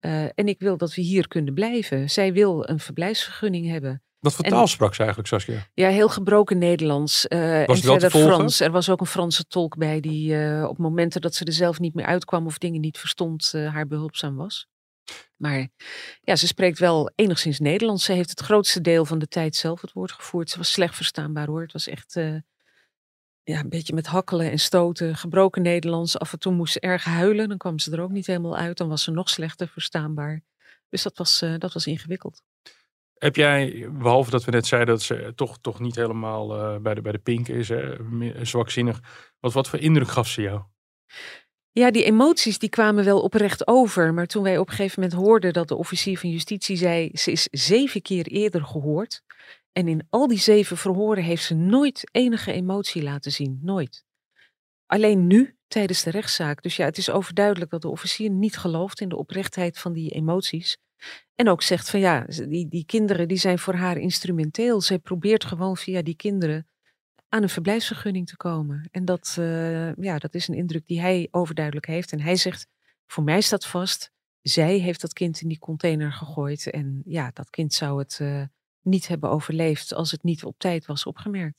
Uh, 0.00 0.22
en 0.22 0.48
ik 0.48 0.58
wil 0.58 0.76
dat 0.76 0.94
we 0.94 1.02
hier 1.02 1.28
kunnen 1.28 1.54
blijven. 1.54 2.10
Zij 2.10 2.32
wil 2.32 2.68
een 2.68 2.80
verblijfsvergunning 2.80 3.68
hebben. 3.68 4.02
Wat 4.18 4.34
voor 4.34 4.44
taal 4.44 4.66
sprak 4.66 4.92
ze 4.92 4.98
eigenlijk, 4.98 5.28
Saskia? 5.28 5.66
Ja, 5.74 5.88
heel 5.88 6.08
gebroken 6.08 6.58
Nederlands. 6.58 7.26
Uh, 7.28 7.64
was 7.64 7.80
en 7.80 7.86
verder 7.86 8.10
Frans. 8.10 8.60
Er 8.60 8.70
was 8.70 8.90
ook 8.90 9.00
een 9.00 9.06
Franse 9.06 9.44
tolk 9.44 9.76
bij 9.76 10.00
die 10.00 10.34
uh, 10.34 10.68
op 10.68 10.78
momenten 10.78 11.20
dat 11.20 11.34
ze 11.34 11.44
er 11.44 11.52
zelf 11.52 11.78
niet 11.78 11.94
meer 11.94 12.06
uitkwam 12.06 12.46
of 12.46 12.58
dingen 12.58 12.80
niet 12.80 12.98
verstond, 12.98 13.52
haar 13.52 13.86
behulpzaam 13.86 14.36
was. 14.36 14.68
Maar 15.36 15.68
ja, 16.20 16.36
ze 16.36 16.46
spreekt 16.46 16.78
wel 16.78 17.10
enigszins 17.14 17.58
Nederlands. 17.58 18.04
Ze 18.04 18.12
heeft 18.12 18.30
het 18.30 18.40
grootste 18.40 18.80
deel 18.80 19.04
van 19.04 19.18
de 19.18 19.28
tijd 19.28 19.56
zelf 19.56 19.80
het 19.80 19.92
woord 19.92 20.12
gevoerd. 20.12 20.50
Ze 20.50 20.58
was 20.58 20.72
slecht 20.72 20.94
verstaanbaar 20.94 21.46
hoor. 21.46 21.62
Het 21.62 21.72
was 21.72 21.88
echt 21.88 22.14
ja, 23.42 23.60
een 23.60 23.68
beetje 23.68 23.94
met 23.94 24.06
hakkelen 24.06 24.50
en 24.50 24.58
stoten, 24.58 25.16
gebroken 25.16 25.62
Nederlands. 25.62 26.18
Af 26.18 26.32
en 26.32 26.38
toe 26.38 26.52
moest 26.52 26.72
ze 26.72 26.80
erg 26.80 27.04
huilen, 27.04 27.48
dan 27.48 27.58
kwam 27.58 27.78
ze 27.78 27.92
er 27.92 28.00
ook 28.00 28.10
niet 28.10 28.26
helemaal 28.26 28.56
uit. 28.56 28.76
Dan 28.76 28.88
was 28.88 29.02
ze 29.02 29.10
nog 29.10 29.28
slechter 29.28 29.68
verstaanbaar. 29.68 30.42
Dus 30.88 31.02
dat 31.02 31.18
was, 31.18 31.44
dat 31.58 31.72
was 31.72 31.86
ingewikkeld. 31.86 32.42
Heb 33.14 33.36
jij, 33.36 33.88
behalve 33.92 34.30
dat 34.30 34.44
we 34.44 34.50
net 34.50 34.66
zeiden 34.66 34.94
dat 34.94 35.02
ze 35.02 35.32
toch, 35.34 35.58
toch 35.60 35.80
niet 35.80 35.94
helemaal 35.94 36.74
uh, 36.74 36.80
bij, 36.80 36.94
de, 36.94 37.00
bij 37.00 37.12
de 37.12 37.18
pink 37.18 37.48
is, 37.48 37.68
hè, 37.68 37.96
zwakzinnig, 38.44 39.00
wat, 39.40 39.52
wat 39.52 39.68
voor 39.68 39.78
indruk 39.78 40.08
gaf 40.08 40.28
ze 40.28 40.42
jou? 40.42 40.62
Ja, 41.76 41.90
die 41.90 42.04
emoties 42.04 42.58
die 42.58 42.68
kwamen 42.68 43.04
wel 43.04 43.20
oprecht 43.20 43.66
over. 43.66 44.14
Maar 44.14 44.26
toen 44.26 44.42
wij 44.42 44.58
op 44.58 44.68
een 44.68 44.74
gegeven 44.74 45.00
moment 45.02 45.20
hoorden 45.20 45.52
dat 45.52 45.68
de 45.68 45.76
officier 45.76 46.18
van 46.18 46.30
justitie 46.30 46.76
zei, 46.76 47.10
ze 47.12 47.30
is 47.30 47.48
zeven 47.50 48.02
keer 48.02 48.26
eerder 48.26 48.64
gehoord. 48.64 49.22
En 49.72 49.88
in 49.88 50.06
al 50.10 50.26
die 50.26 50.38
zeven 50.38 50.76
verhoren 50.76 51.22
heeft 51.22 51.44
ze 51.44 51.54
nooit 51.54 52.08
enige 52.12 52.52
emotie 52.52 53.02
laten 53.02 53.32
zien. 53.32 53.58
Nooit. 53.62 54.04
Alleen 54.86 55.26
nu, 55.26 55.56
tijdens 55.66 56.02
de 56.02 56.10
rechtszaak. 56.10 56.62
Dus 56.62 56.76
ja, 56.76 56.84
het 56.84 56.98
is 56.98 57.10
overduidelijk 57.10 57.70
dat 57.70 57.82
de 57.82 57.88
officier 57.88 58.30
niet 58.30 58.56
gelooft 58.56 59.00
in 59.00 59.08
de 59.08 59.16
oprechtheid 59.16 59.78
van 59.78 59.92
die 59.92 60.10
emoties. 60.10 60.76
En 61.34 61.48
ook 61.48 61.62
zegt 61.62 61.90
van 61.90 62.00
ja, 62.00 62.26
die, 62.48 62.68
die 62.68 62.84
kinderen 62.84 63.28
die 63.28 63.38
zijn 63.38 63.58
voor 63.58 63.74
haar 63.74 63.96
instrumenteel. 63.96 64.80
Zij 64.80 64.98
probeert 64.98 65.44
gewoon 65.44 65.76
via 65.76 66.02
die 66.02 66.16
kinderen 66.16 66.68
aan 67.34 67.42
een 67.42 67.48
verblijfsvergunning 67.48 68.26
te 68.26 68.36
komen. 68.36 68.88
En 68.90 69.04
dat, 69.04 69.36
uh, 69.38 69.94
ja, 69.94 70.18
dat 70.18 70.34
is 70.34 70.48
een 70.48 70.54
indruk 70.54 70.86
die 70.86 71.00
hij 71.00 71.28
overduidelijk 71.30 71.86
heeft. 71.86 72.12
En 72.12 72.20
hij 72.20 72.36
zegt, 72.36 72.66
voor 73.06 73.24
mij 73.24 73.40
staat 73.40 73.66
vast, 73.66 74.12
zij 74.42 74.78
heeft 74.78 75.00
dat 75.00 75.12
kind 75.12 75.40
in 75.40 75.48
die 75.48 75.58
container 75.58 76.12
gegooid. 76.12 76.70
En 76.70 77.02
ja, 77.04 77.30
dat 77.32 77.50
kind 77.50 77.72
zou 77.72 77.98
het 77.98 78.18
uh, 78.22 78.42
niet 78.82 79.08
hebben 79.08 79.30
overleefd 79.30 79.94
als 79.94 80.10
het 80.10 80.22
niet 80.22 80.44
op 80.44 80.58
tijd 80.58 80.86
was 80.86 81.06
opgemerkt. 81.06 81.56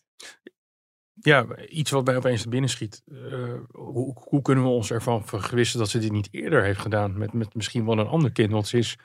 Ja, 1.14 1.58
iets 1.68 1.92
wat 1.92 2.06
mij 2.06 2.18
opeens 2.18 2.42
te 2.42 2.50
binnen 2.50 2.70
schiet. 2.70 3.02
Uh, 3.06 3.54
hoe, 3.72 4.16
hoe, 4.20 4.42
kunnen 4.42 4.64
we 4.64 4.70
ons 4.70 4.92
ervan 4.92 5.26
vergewissen 5.26 5.80
dat 5.80 5.90
ze 5.90 6.00
dit 6.00 6.12
niet 6.12 6.28
eerder 6.32 6.64
heeft 6.64 6.80
gedaan? 6.80 7.18
Met, 7.18 7.34
met 7.34 7.56
misschien 7.56 7.86
wel 7.86 8.00
een 8.00 8.08
ander 8.08 8.32
kind. 8.32 8.52
Want 8.52 8.68
ze 8.68 8.78
is 8.78 8.98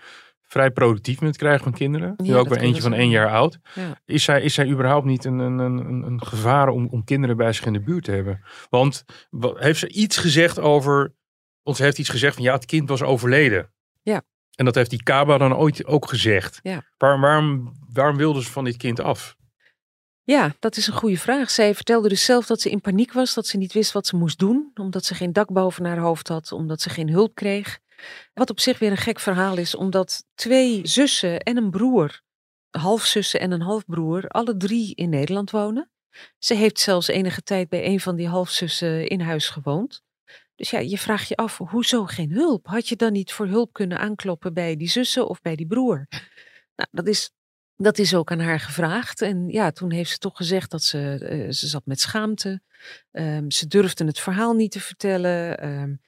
vrij 0.50 0.70
productief 0.70 1.20
met 1.20 1.28
het 1.28 1.38
krijgen 1.38 1.62
van 1.62 1.72
kinderen. 1.72 2.14
Nu 2.16 2.36
ook 2.36 2.48
weer 2.48 2.58
eentje 2.58 2.82
van 2.82 2.92
één 2.92 3.08
jaar 3.08 3.30
oud. 3.30 3.58
Ja. 3.74 4.00
Is, 4.04 4.24
zij, 4.24 4.42
is 4.42 4.54
zij 4.54 4.68
überhaupt 4.68 5.06
niet 5.06 5.24
een, 5.24 5.38
een, 5.38 5.58
een, 5.58 6.02
een 6.02 6.22
gevaar 6.26 6.68
om, 6.68 6.88
om 6.90 7.04
kinderen 7.04 7.36
bij 7.36 7.52
zich 7.52 7.64
in 7.64 7.72
de 7.72 7.80
buurt 7.80 8.04
te 8.04 8.10
hebben? 8.10 8.40
Want 8.70 9.04
heeft 9.54 9.78
ze 9.78 9.88
iets 9.88 10.16
gezegd 10.16 10.58
over. 10.58 11.14
Ons 11.62 11.78
heeft 11.78 11.98
iets 11.98 12.08
gezegd 12.08 12.34
van 12.34 12.44
ja, 12.44 12.52
het 12.52 12.64
kind 12.64 12.88
was 12.88 13.02
overleden. 13.02 13.72
Ja. 14.02 14.22
En 14.54 14.64
dat 14.64 14.74
heeft 14.74 14.90
die 14.90 15.02
Kaba 15.02 15.38
dan 15.38 15.56
ooit 15.56 15.86
ook 15.86 16.08
gezegd. 16.08 16.58
Ja. 16.62 16.82
Waar, 16.96 17.20
waarom, 17.20 17.72
waarom 17.92 18.16
wilde 18.16 18.42
ze 18.42 18.50
van 18.50 18.64
dit 18.64 18.76
kind 18.76 19.00
af? 19.00 19.36
Ja, 20.22 20.54
dat 20.58 20.76
is 20.76 20.86
een 20.86 20.92
goede 20.92 21.18
vraag. 21.18 21.50
Zij 21.50 21.74
vertelde 21.74 22.08
dus 22.08 22.24
zelf 22.24 22.46
dat 22.46 22.60
ze 22.60 22.70
in 22.70 22.80
paniek 22.80 23.12
was, 23.12 23.34
dat 23.34 23.46
ze 23.46 23.56
niet 23.56 23.72
wist 23.72 23.92
wat 23.92 24.06
ze 24.06 24.16
moest 24.16 24.38
doen, 24.38 24.70
omdat 24.74 25.04
ze 25.04 25.14
geen 25.14 25.32
dak 25.32 25.52
boven 25.52 25.84
haar 25.84 25.98
hoofd 25.98 26.28
had, 26.28 26.52
omdat 26.52 26.80
ze 26.80 26.90
geen 26.90 27.10
hulp 27.10 27.34
kreeg. 27.34 27.78
Wat 28.34 28.50
op 28.50 28.60
zich 28.60 28.78
weer 28.78 28.90
een 28.90 28.96
gek 28.96 29.20
verhaal 29.20 29.56
is, 29.56 29.74
omdat 29.74 30.24
twee 30.34 30.86
zussen 30.86 31.40
en 31.40 31.56
een 31.56 31.70
broer, 31.70 32.22
halfzussen 32.70 33.40
en 33.40 33.50
een 33.50 33.62
halfbroer, 33.62 34.28
alle 34.28 34.56
drie 34.56 34.94
in 34.94 35.08
Nederland 35.08 35.50
wonen. 35.50 35.90
Ze 36.38 36.54
heeft 36.54 36.80
zelfs 36.80 37.08
enige 37.08 37.42
tijd 37.42 37.68
bij 37.68 37.86
een 37.86 38.00
van 38.00 38.16
die 38.16 38.28
halfzussen 38.28 39.08
in 39.08 39.20
huis 39.20 39.48
gewoond. 39.48 40.02
Dus 40.54 40.70
ja, 40.70 40.78
je 40.78 40.98
vraagt 40.98 41.28
je 41.28 41.36
af, 41.36 41.58
hoezo 41.58 42.04
geen 42.04 42.30
hulp? 42.30 42.66
Had 42.66 42.88
je 42.88 42.96
dan 42.96 43.12
niet 43.12 43.32
voor 43.32 43.46
hulp 43.46 43.72
kunnen 43.72 43.98
aankloppen 43.98 44.54
bij 44.54 44.76
die 44.76 44.88
zussen 44.88 45.28
of 45.28 45.40
bij 45.40 45.56
die 45.56 45.66
broer? 45.66 46.06
Nou, 46.76 46.88
dat 46.90 47.06
is, 47.06 47.30
dat 47.76 47.98
is 47.98 48.14
ook 48.14 48.30
aan 48.30 48.40
haar 48.40 48.60
gevraagd. 48.60 49.22
En 49.22 49.48
ja, 49.48 49.70
toen 49.70 49.92
heeft 49.92 50.10
ze 50.10 50.18
toch 50.18 50.36
gezegd 50.36 50.70
dat 50.70 50.82
ze, 50.82 50.98
uh, 51.22 51.50
ze 51.50 51.66
zat 51.66 51.86
met 51.86 52.00
schaamte. 52.00 52.60
Um, 53.12 53.50
ze 53.50 53.66
durfde 53.66 54.04
het 54.04 54.20
verhaal 54.20 54.54
niet 54.54 54.70
te 54.70 54.80
vertellen. 54.80 55.68
Um, 55.68 56.00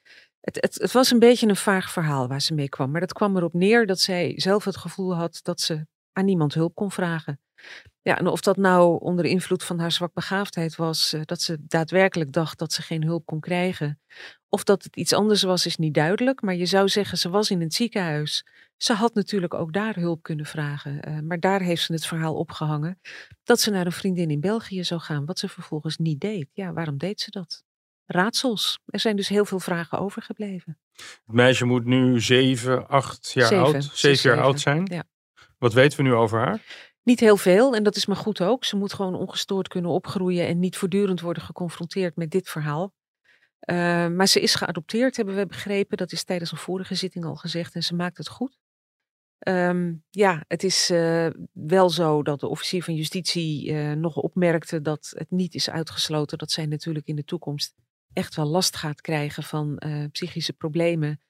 Het, 0.42 0.76
het, 0.80 0.92
was 0.92 1.10
een 1.10 1.18
beetje 1.18 1.48
een 1.48 1.56
vaag 1.56 1.90
verhaal 1.90 2.28
waar 2.28 2.40
ze 2.40 2.54
mee 2.54 2.68
kwam. 2.68 2.90
Maar 2.90 3.00
dat 3.00 3.12
kwam 3.12 3.36
erop 3.36 3.52
neer 3.52 3.86
dat 3.86 4.00
zij 4.00 4.32
zelf 4.36 4.64
het 4.64 4.76
gevoel 4.76 5.14
had 5.14 5.40
dat 5.42 5.60
ze 5.60 5.86
aan 6.12 6.24
niemand 6.24 6.54
hulp 6.54 6.74
kon 6.74 6.90
vragen. 6.90 7.40
Ja, 8.02 8.18
en 8.18 8.26
of 8.26 8.40
dat 8.40 8.56
nou 8.56 9.00
onder 9.00 9.24
invloed 9.24 9.64
van 9.64 9.78
haar 9.78 9.92
zwakbegaafdheid 9.92 10.76
was, 10.76 11.12
eh, 11.12 11.20
dat 11.24 11.40
ze 11.40 11.58
daadwerkelijk 11.66 12.32
dacht 12.32 12.58
dat 12.58 12.72
ze 12.72 12.82
geen 12.82 13.04
hulp 13.04 13.26
kon 13.26 13.40
krijgen. 13.40 14.00
Of 14.48 14.64
dat 14.64 14.82
het 14.82 14.96
iets 14.96 15.12
anders 15.12 15.42
was, 15.42 15.66
is 15.66 15.76
niet 15.76 15.94
duidelijk. 15.94 16.42
Maar 16.42 16.54
je 16.54 16.66
zou 16.66 16.88
zeggen, 16.88 17.18
ze 17.18 17.28
was 17.30 17.50
in 17.50 17.60
het 17.60 17.74
ziekenhuis. 17.74 18.46
Ze 18.76 18.92
had 18.92 19.14
natuurlijk 19.14 19.54
ook 19.54 19.72
daar 19.72 19.94
hulp 19.94 20.22
kunnen 20.22 20.46
vragen. 20.46 21.08
Uh, 21.08 21.18
maar 21.20 21.40
daar 21.40 21.60
heeft 21.60 21.82
ze 21.82 21.92
het 21.92 22.06
verhaal 22.06 22.34
opgehangen 22.34 23.00
dat 23.42 23.60
ze 23.60 23.70
naar 23.70 23.86
een 23.86 23.92
vriendin 23.92 24.30
in 24.30 24.40
België 24.40 24.84
zou 24.84 25.00
gaan, 25.00 25.24
wat 25.24 25.38
ze 25.38 25.48
vervolgens 25.48 25.96
niet 25.96 26.20
deed. 26.20 26.48
Ja, 26.52 26.72
waarom 26.72 26.98
deed 26.98 27.20
ze 27.20 27.30
dat? 27.30 27.62
Raadsels. 28.06 28.78
Er 28.86 29.00
zijn 29.00 29.16
dus 29.16 29.28
heel 29.28 29.44
veel 29.44 29.60
vragen 29.60 29.98
overgebleven. 29.98 30.78
Het 30.92 31.20
meisje 31.26 31.64
moet 31.64 31.84
nu 31.84 32.20
zeven, 32.20 32.88
acht 32.88 33.32
jaar 33.32 33.46
Zeven. 33.46 33.64
oud, 33.64 33.90
zeven 33.92 34.30
jaar 34.30 34.42
oud 34.42 34.60
zijn. 34.60 34.86
Ja. 34.90 35.04
Wat 35.58 35.72
weten 35.72 35.96
we 35.96 36.02
nu 36.02 36.14
over 36.14 36.38
haar? 36.38 36.90
Niet 37.02 37.20
heel 37.20 37.36
veel 37.36 37.74
en 37.74 37.82
dat 37.82 37.96
is 37.96 38.06
maar 38.06 38.16
goed 38.16 38.40
ook. 38.40 38.64
Ze 38.64 38.76
moet 38.76 38.92
gewoon 38.92 39.14
ongestoord 39.14 39.68
kunnen 39.68 39.90
opgroeien 39.90 40.46
en 40.46 40.58
niet 40.58 40.76
voortdurend 40.76 41.20
worden 41.20 41.42
geconfronteerd 41.42 42.16
met 42.16 42.30
dit 42.30 42.48
verhaal. 42.48 42.92
Uh, 43.70 43.76
maar 44.08 44.26
ze 44.26 44.40
is 44.40 44.54
geadopteerd, 44.54 45.16
hebben 45.16 45.36
we 45.36 45.46
begrepen. 45.46 45.96
Dat 45.96 46.12
is 46.12 46.24
tijdens 46.24 46.52
een 46.52 46.58
vorige 46.58 46.94
zitting 46.94 47.24
al 47.24 47.34
gezegd 47.34 47.74
en 47.74 47.82
ze 47.82 47.94
maakt 47.94 48.16
het 48.16 48.28
goed. 48.28 48.58
Um, 49.48 50.04
ja, 50.10 50.44
het 50.48 50.62
is 50.62 50.90
uh, 50.90 51.26
wel 51.52 51.90
zo 51.90 52.22
dat 52.22 52.40
de 52.40 52.48
officier 52.48 52.82
van 52.82 52.94
justitie 52.94 53.70
uh, 53.70 53.92
nog 53.92 54.16
opmerkte 54.16 54.80
dat 54.80 55.12
het 55.16 55.30
niet 55.30 55.54
is 55.54 55.70
uitgesloten 55.70 56.38
dat 56.38 56.50
zij 56.50 56.66
natuurlijk 56.66 57.06
in 57.06 57.16
de 57.16 57.24
toekomst 57.24 57.74
echt 58.12 58.34
wel 58.34 58.46
last 58.46 58.76
gaat 58.76 59.00
krijgen 59.00 59.42
van 59.42 59.82
psychische 60.12 60.52
problemen. 60.52 61.20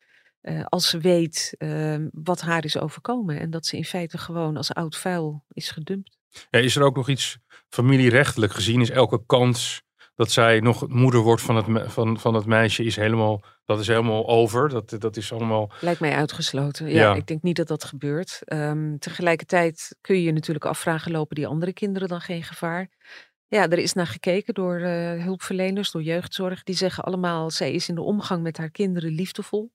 als 0.65 0.89
ze 0.89 0.99
weet 0.99 1.55
ehm, 1.59 2.09
wat 2.13 2.41
haar 2.41 2.65
is 2.65 2.79
overkomen 2.79 3.41
en 3.41 3.51
dat 3.51 3.67
ze 3.67 3.77
in 3.77 3.85
feite 3.85 4.19
gewoon 4.19 4.57
als 4.57 4.75
oud 4.75 4.97
vuil 4.97 5.45
is 5.49 5.71
gedumpt. 5.71 6.19
Ja, 6.51 6.59
is 6.59 6.77
er 6.77 6.83
ook 6.83 6.97
nog 6.97 7.09
iets 7.09 7.39
familierechtelijk 7.69 8.53
gezien? 8.53 8.81
Is 8.81 8.91
elke 8.91 9.27
kans 9.27 9.83
dat 10.15 10.31
zij 10.31 10.61
nog 10.61 10.89
moeder 10.89 11.21
wordt 11.21 11.43
van 11.43 11.57
het, 11.57 11.93
van, 11.93 12.21
van 12.21 12.35
het 12.35 12.47
meisje 12.47 12.85
is 12.85 12.97
helemaal, 12.97 13.43
dat 13.65 13.81
is 13.81 13.87
helemaal 13.87 14.29
over. 14.29 14.69
Dat, 14.69 14.95
dat 14.99 15.17
is 15.17 15.33
allemaal... 15.33 15.73
Lijkt 15.81 16.01
mij 16.01 16.15
uitgesloten. 16.15 16.89
Ja, 16.89 17.01
ja. 17.01 17.15
ik 17.15 17.27
denk 17.27 17.43
niet 17.43 17.57
dat 17.57 17.69
dat 17.69 17.85
gebeurt. 17.85 18.41
Um, 18.45 18.99
tegelijkertijd 18.99 19.97
kun 20.01 20.17
je 20.17 20.23
je 20.23 20.33
natuurlijk 20.33 20.65
afvragen, 20.65 21.13
lopen 21.13 21.35
die 21.35 21.47
andere 21.47 21.73
kinderen 21.73 22.09
dan 22.09 22.21
geen 22.21 22.43
gevaar? 22.43 22.89
Ja, 23.53 23.69
er 23.69 23.79
is 23.79 23.93
naar 23.93 24.07
gekeken 24.07 24.55
door 24.55 24.81
uh, 24.81 25.23
hulpverleners, 25.25 25.91
door 25.91 26.03
jeugdzorg. 26.03 26.63
Die 26.63 26.75
zeggen 26.75 27.05
allemaal, 27.05 27.51
zij 27.51 27.73
is 27.73 27.89
in 27.89 27.95
de 27.95 28.01
omgang 28.01 28.43
met 28.43 28.57
haar 28.57 28.71
kinderen 28.71 29.11
liefdevol. 29.11 29.73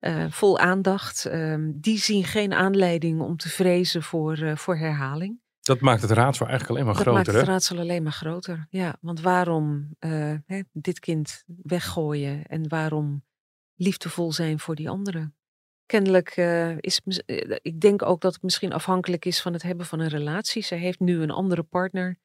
Uh, 0.00 0.24
vol 0.30 0.58
aandacht. 0.58 1.24
Um, 1.24 1.80
die 1.80 1.98
zien 1.98 2.24
geen 2.24 2.52
aanleiding 2.52 3.20
om 3.20 3.36
te 3.36 3.48
vrezen 3.48 4.02
voor, 4.02 4.38
uh, 4.38 4.56
voor 4.56 4.76
herhaling. 4.76 5.40
Dat 5.60 5.80
maakt 5.80 6.02
het 6.02 6.10
raadsel 6.10 6.46
eigenlijk 6.46 6.70
alleen 6.70 6.84
maar 6.84 6.94
dat 6.94 7.02
groter. 7.02 7.24
Dat 7.24 7.34
maakt 7.34 7.46
het 7.46 7.54
raadsel 7.54 7.78
alleen 7.78 8.02
maar 8.02 8.12
groter. 8.12 8.66
Ja, 8.68 8.96
want 9.00 9.20
waarom 9.20 9.96
hè, 10.46 10.60
dit 10.72 10.98
kind 10.98 11.44
weggooien 11.62 12.46
en 12.46 12.68
waarom 12.68 13.24
liefdevol 13.74 14.32
zijn 14.32 14.58
voor 14.58 14.74
die 14.74 14.88
anderen? 14.88 15.34
Kennelijk 15.86 16.36
is, 16.80 17.00
ik 17.62 17.80
denk 17.80 18.02
ook 18.02 18.20
dat 18.20 18.32
het 18.32 18.42
misschien 18.42 18.72
afhankelijk 18.72 19.24
is 19.24 19.40
van 19.40 19.52
het 19.52 19.62
hebben 19.62 19.86
van 19.86 20.00
een 20.00 20.08
relatie. 20.08 20.62
Zij 20.62 20.78
heeft 20.78 21.00
nu 21.00 21.22
een 21.22 21.30
andere 21.30 21.62
partner 21.62 22.18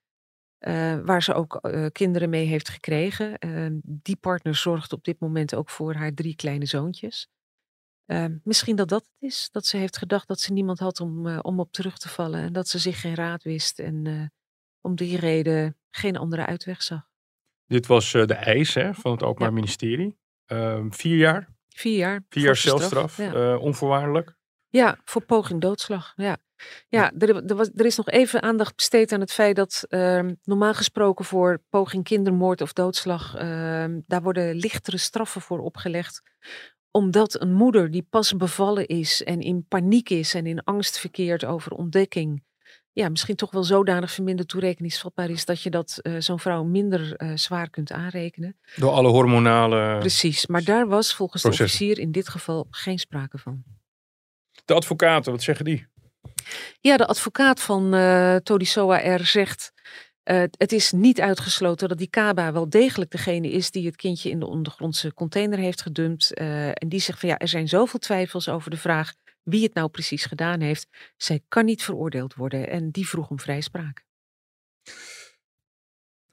uh, 0.59 0.99
waar 1.03 1.23
ze 1.23 1.33
ook 1.33 1.59
kinderen 1.91 2.29
mee 2.29 2.45
heeft 2.45 2.69
gekregen. 2.69 3.37
die 3.83 4.15
partner 4.15 4.55
zorgt 4.55 4.93
op 4.93 5.03
dit 5.03 5.19
moment 5.19 5.55
ook 5.55 5.69
voor 5.69 5.93
haar 5.93 6.13
drie 6.13 6.35
kleine 6.35 6.65
zoontjes. 6.65 7.29
Uh, 8.07 8.25
misschien 8.43 8.75
dat 8.75 8.89
dat 8.89 9.01
het 9.01 9.31
is. 9.31 9.49
Dat 9.51 9.65
ze 9.65 9.77
heeft 9.77 9.97
gedacht 9.97 10.27
dat 10.27 10.39
ze 10.39 10.53
niemand 10.53 10.79
had 10.79 10.99
om, 10.99 11.27
uh, 11.27 11.39
om 11.41 11.59
op 11.59 11.71
terug 11.71 11.97
te 11.97 12.09
vallen. 12.09 12.41
En 12.41 12.53
dat 12.53 12.67
ze 12.67 12.79
zich 12.79 13.01
geen 13.01 13.15
raad 13.15 13.43
wist. 13.43 13.79
En 13.79 14.31
om 14.81 14.95
die 14.95 15.17
reden 15.17 15.77
geen 15.91 16.17
andere 16.17 16.45
uitweg 16.45 16.83
zag. 16.83 17.07
Dit 17.65 17.85
was 17.85 18.11
de 18.11 18.33
eis 18.33 18.73
hè, 18.73 18.93
van 18.93 19.11
het 19.11 19.23
Openbaar 19.23 19.47
ja. 19.47 19.53
Ministerie. 19.53 20.17
Ehm, 20.45 20.91
vier 20.91 21.17
jaar? 21.17 21.53
Vier 21.67 21.97
jaar. 21.97 22.25
Vier 22.29 22.43
jaar 22.43 22.55
celstraf. 22.55 23.17
Ja. 23.17 23.57
onvoorwaardelijk. 23.57 24.35
Ja, 24.75 24.97
voor 25.03 25.21
poging 25.21 25.61
doodslag. 25.61 26.13
Ja, 26.15 26.37
ja 26.87 27.11
er, 27.17 27.45
er, 27.45 27.55
was, 27.55 27.69
er 27.75 27.85
is 27.85 27.97
nog 27.97 28.09
even 28.09 28.41
aandacht 28.41 28.75
besteed 28.75 29.11
aan 29.11 29.19
het 29.19 29.31
feit 29.31 29.55
dat 29.55 29.85
ehm, 29.89 30.33
normaal 30.43 30.73
gesproken 30.73 31.25
voor 31.25 31.63
poging 31.69 32.03
kindermoord 32.03 32.61
of 32.61 32.73
doodslag. 32.73 33.35
ehm, 33.35 33.99
daar 34.07 34.21
worden 34.21 34.55
lichtere 34.55 34.97
straffen 34.97 35.41
voor 35.41 35.59
opgelegd 35.59 36.21
omdat 36.91 37.41
een 37.41 37.53
moeder 37.53 37.91
die 37.91 38.07
pas 38.09 38.35
bevallen 38.35 38.87
is 38.87 39.23
en 39.23 39.41
in 39.41 39.65
paniek 39.67 40.09
is 40.09 40.33
en 40.33 40.45
in 40.45 40.63
angst 40.63 40.99
verkeert 40.99 41.45
over 41.45 41.71
ontdekking, 41.71 42.43
ja, 42.91 43.09
misschien 43.09 43.35
toch 43.35 43.51
wel 43.51 43.63
zodanig 43.63 44.11
verminderd 44.11 44.47
toerekeningsvatbaar 44.47 45.29
is 45.29 45.45
dat 45.45 45.61
je 45.61 45.69
dat 45.69 45.99
uh, 46.01 46.15
zo'n 46.19 46.39
vrouw 46.39 46.63
minder 46.63 47.21
uh, 47.23 47.31
zwaar 47.35 47.69
kunt 47.69 47.91
aanrekenen. 47.91 48.57
Door 48.75 48.91
alle 48.91 49.07
hormonale. 49.07 49.97
Precies, 49.99 50.47
maar 50.47 50.63
daar 50.63 50.87
was 50.87 51.15
volgens 51.15 51.41
processen. 51.41 51.77
de 51.77 51.83
officier 51.83 52.03
in 52.05 52.11
dit 52.11 52.29
geval 52.29 52.67
geen 52.69 52.99
sprake 52.99 53.37
van. 53.37 53.63
De 54.65 54.73
advocaten, 54.73 55.31
wat 55.31 55.43
zeggen 55.43 55.65
die? 55.65 55.87
Ja, 56.79 56.97
de 56.97 57.05
advocaat 57.05 57.61
van 57.61 57.95
uh, 57.95 58.35
Todisoa 58.35 59.15
R 59.15 59.25
zegt. 59.25 59.73
Uh, 60.23 60.43
het 60.51 60.71
is 60.71 60.91
niet 60.91 61.21
uitgesloten 61.21 61.89
dat 61.89 61.97
die 61.97 62.09
Kaba 62.09 62.51
wel 62.51 62.69
degelijk 62.69 63.11
degene 63.11 63.51
is 63.51 63.71
die 63.71 63.85
het 63.85 63.95
kindje 63.95 64.29
in 64.29 64.39
de 64.39 64.47
ondergrondse 64.47 65.13
container 65.13 65.59
heeft 65.59 65.81
gedumpt. 65.81 66.39
Uh, 66.39 66.67
en 66.67 66.89
die 66.89 66.99
zegt 66.99 67.19
van 67.19 67.29
ja, 67.29 67.37
er 67.37 67.47
zijn 67.47 67.67
zoveel 67.67 67.99
twijfels 67.99 68.49
over 68.49 68.71
de 68.71 68.77
vraag 68.77 69.13
wie 69.43 69.63
het 69.63 69.73
nou 69.73 69.89
precies 69.89 70.25
gedaan 70.25 70.61
heeft. 70.61 70.87
Zij 71.17 71.41
kan 71.47 71.65
niet 71.65 71.83
veroordeeld 71.83 72.33
worden 72.33 72.69
en 72.69 72.91
die 72.91 73.07
vroeg 73.07 73.29
om 73.29 73.39
vrijspraak. 73.39 74.03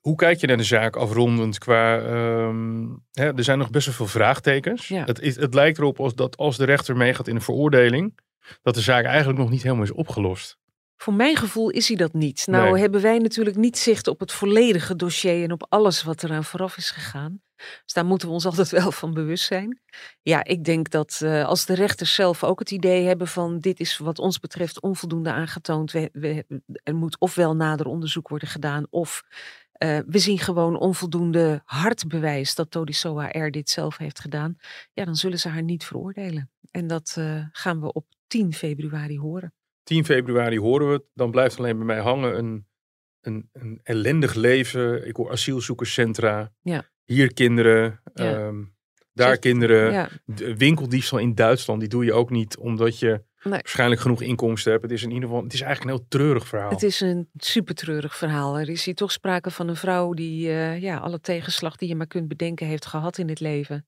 Hoe 0.02 0.16
kijk 0.16 0.40
je 0.40 0.46
naar 0.46 0.56
de 0.56 0.62
zaak 0.62 0.96
afrondend 0.96 1.58
qua. 1.58 1.98
Um, 1.98 3.04
hè, 3.12 3.36
er 3.36 3.44
zijn 3.44 3.58
nog 3.58 3.70
best 3.70 3.86
wel 3.86 3.94
veel 3.94 4.06
vraagtekens. 4.06 4.88
Ja. 4.88 5.04
Het, 5.04 5.20
is, 5.20 5.36
het 5.36 5.54
lijkt 5.54 5.78
erop 5.78 6.00
als 6.00 6.14
dat 6.14 6.36
als 6.36 6.56
de 6.56 6.64
rechter 6.64 6.96
meegaat 6.96 7.28
in 7.28 7.34
een 7.34 7.42
veroordeling, 7.42 8.18
dat 8.62 8.74
de 8.74 8.80
zaak 8.80 9.04
eigenlijk 9.04 9.38
nog 9.38 9.50
niet 9.50 9.62
helemaal 9.62 9.84
is 9.84 9.92
opgelost. 9.92 10.58
Voor 10.96 11.14
mijn 11.14 11.36
gevoel 11.36 11.70
is 11.70 11.88
hij 11.88 11.96
dat 11.96 12.12
niet. 12.12 12.46
Nou 12.46 12.70
Nee. 12.70 12.80
hebben 12.80 13.02
wij 13.02 13.18
natuurlijk 13.18 13.56
niet 13.56 13.78
zicht 13.78 14.08
op 14.08 14.20
het 14.20 14.32
volledige 14.32 14.96
dossier 14.96 15.42
en 15.42 15.52
op 15.52 15.66
alles 15.68 16.02
wat 16.02 16.22
eraan 16.22 16.44
vooraf 16.44 16.76
is 16.76 16.90
gegaan. 16.90 17.42
Dus 17.84 17.92
daar 17.92 18.04
moeten 18.04 18.28
we 18.28 18.34
ons 18.34 18.46
altijd 18.50 18.70
wel 18.70 18.92
van 18.92 19.14
bewust 19.14 19.44
zijn. 19.44 19.80
Ja, 20.22 20.44
ik 20.44 20.64
denk 20.64 20.90
dat 20.90 21.20
eh, 21.22 21.44
als 21.44 21.66
de 21.66 21.74
rechters 21.74 22.14
zelf 22.14 22.44
ook 22.44 22.58
het 22.58 22.70
idee 22.70 23.06
hebben 23.06 23.28
van 23.28 23.58
dit 23.58 23.80
is 23.80 23.98
wat 23.98 24.18
ons 24.18 24.38
betreft 24.38 24.80
onvoldoende 24.80 25.32
aangetoond. 25.32 25.92
We, 25.92 26.08
we, 26.12 26.44
er 26.82 26.94
moet 26.94 27.18
ofwel 27.18 27.56
nader 27.56 27.86
onderzoek 27.86 28.28
worden 28.28 28.48
gedaan 28.48 28.86
of 28.90 29.22
eh, 29.82 29.98
we 30.06 30.18
zien 30.18 30.38
gewoon 30.38 30.78
onvoldoende 30.78 31.62
hard 31.64 32.08
bewijs 32.08 32.54
dat 32.54 32.70
Todisoa 32.70 33.28
R 33.28 33.50
dit 33.50 33.70
zelf 33.70 33.96
heeft 33.96 34.20
gedaan. 34.20 34.56
Ja, 34.92 35.04
dan 35.04 35.16
zullen 35.16 35.38
ze 35.38 35.48
haar 35.48 35.62
niet 35.62 35.84
veroordelen. 35.84 36.50
En 36.70 36.86
dat 36.86 37.14
eh, 37.18 37.44
gaan 37.52 37.80
we 37.80 37.92
op 37.92 38.06
10 38.26 38.52
februari 38.52 39.18
horen. 39.18 39.54
10 39.82 40.04
februari 40.04 40.58
horen 40.58 40.86
we 40.86 40.92
het. 40.92 41.04
Dan 41.14 41.30
blijft 41.30 41.58
alleen 41.58 41.76
bij 41.76 41.86
mij 41.86 42.00
hangen 42.00 42.38
een, 42.38 42.66
een, 43.20 43.48
een 43.52 43.80
ellendig 43.82 44.34
leven. 44.34 45.06
Ik 45.08 45.16
hoor 45.16 45.30
asielzoekerscentra. 45.30 46.52
Ja. 46.60 46.84
Hier 47.04 47.32
kinderen. 47.32 48.00
Ja. 48.14 48.34
ehm, 48.34 48.64
daar 49.12 49.28
Zegt- 49.28 49.40
kinderen. 49.40 49.92
Ja, 49.92 50.08
winkeldiefstal 50.56 51.18
in 51.18 51.34
Duitsland. 51.34 51.80
Die 51.80 51.88
doe 51.88 52.04
je 52.04 52.12
ook 52.12 52.30
niet 52.30 52.56
omdat 52.56 52.98
je 52.98 53.24
Nee. 53.42 53.52
waarschijnlijk 53.52 54.00
genoeg 54.00 54.22
inkomsten 54.22 54.72
hebt. 54.72 54.82
Het 54.82 54.92
is 54.92 55.02
in 55.02 55.10
ieder 55.10 55.28
geval. 55.28 55.42
Het 55.42 55.52
is 55.52 55.60
eigenlijk 55.60 55.90
een 55.90 55.98
heel 55.98 56.08
treurig 56.08 56.46
verhaal. 56.46 56.70
Het 56.70 56.82
is 56.82 57.00
een 57.00 57.28
super 57.36 57.74
treurig 57.74 58.16
verhaal. 58.16 58.58
Er 58.58 58.68
is 58.68 58.84
hier 58.84 58.94
toch 58.94 59.12
sprake 59.12 59.50
van 59.50 59.68
een 59.68 59.76
vrouw 59.76 60.12
die 60.12 60.48
eh, 60.48 60.80
ja, 60.80 60.96
alle 60.96 61.20
tegenslag 61.20 61.76
die 61.76 61.88
je 61.88 61.94
maar 61.94 62.06
kunt 62.06 62.28
bedenken 62.28 62.66
heeft 62.66 62.86
gehad 62.86 63.18
in 63.18 63.28
het 63.28 63.40
leven. 63.40 63.86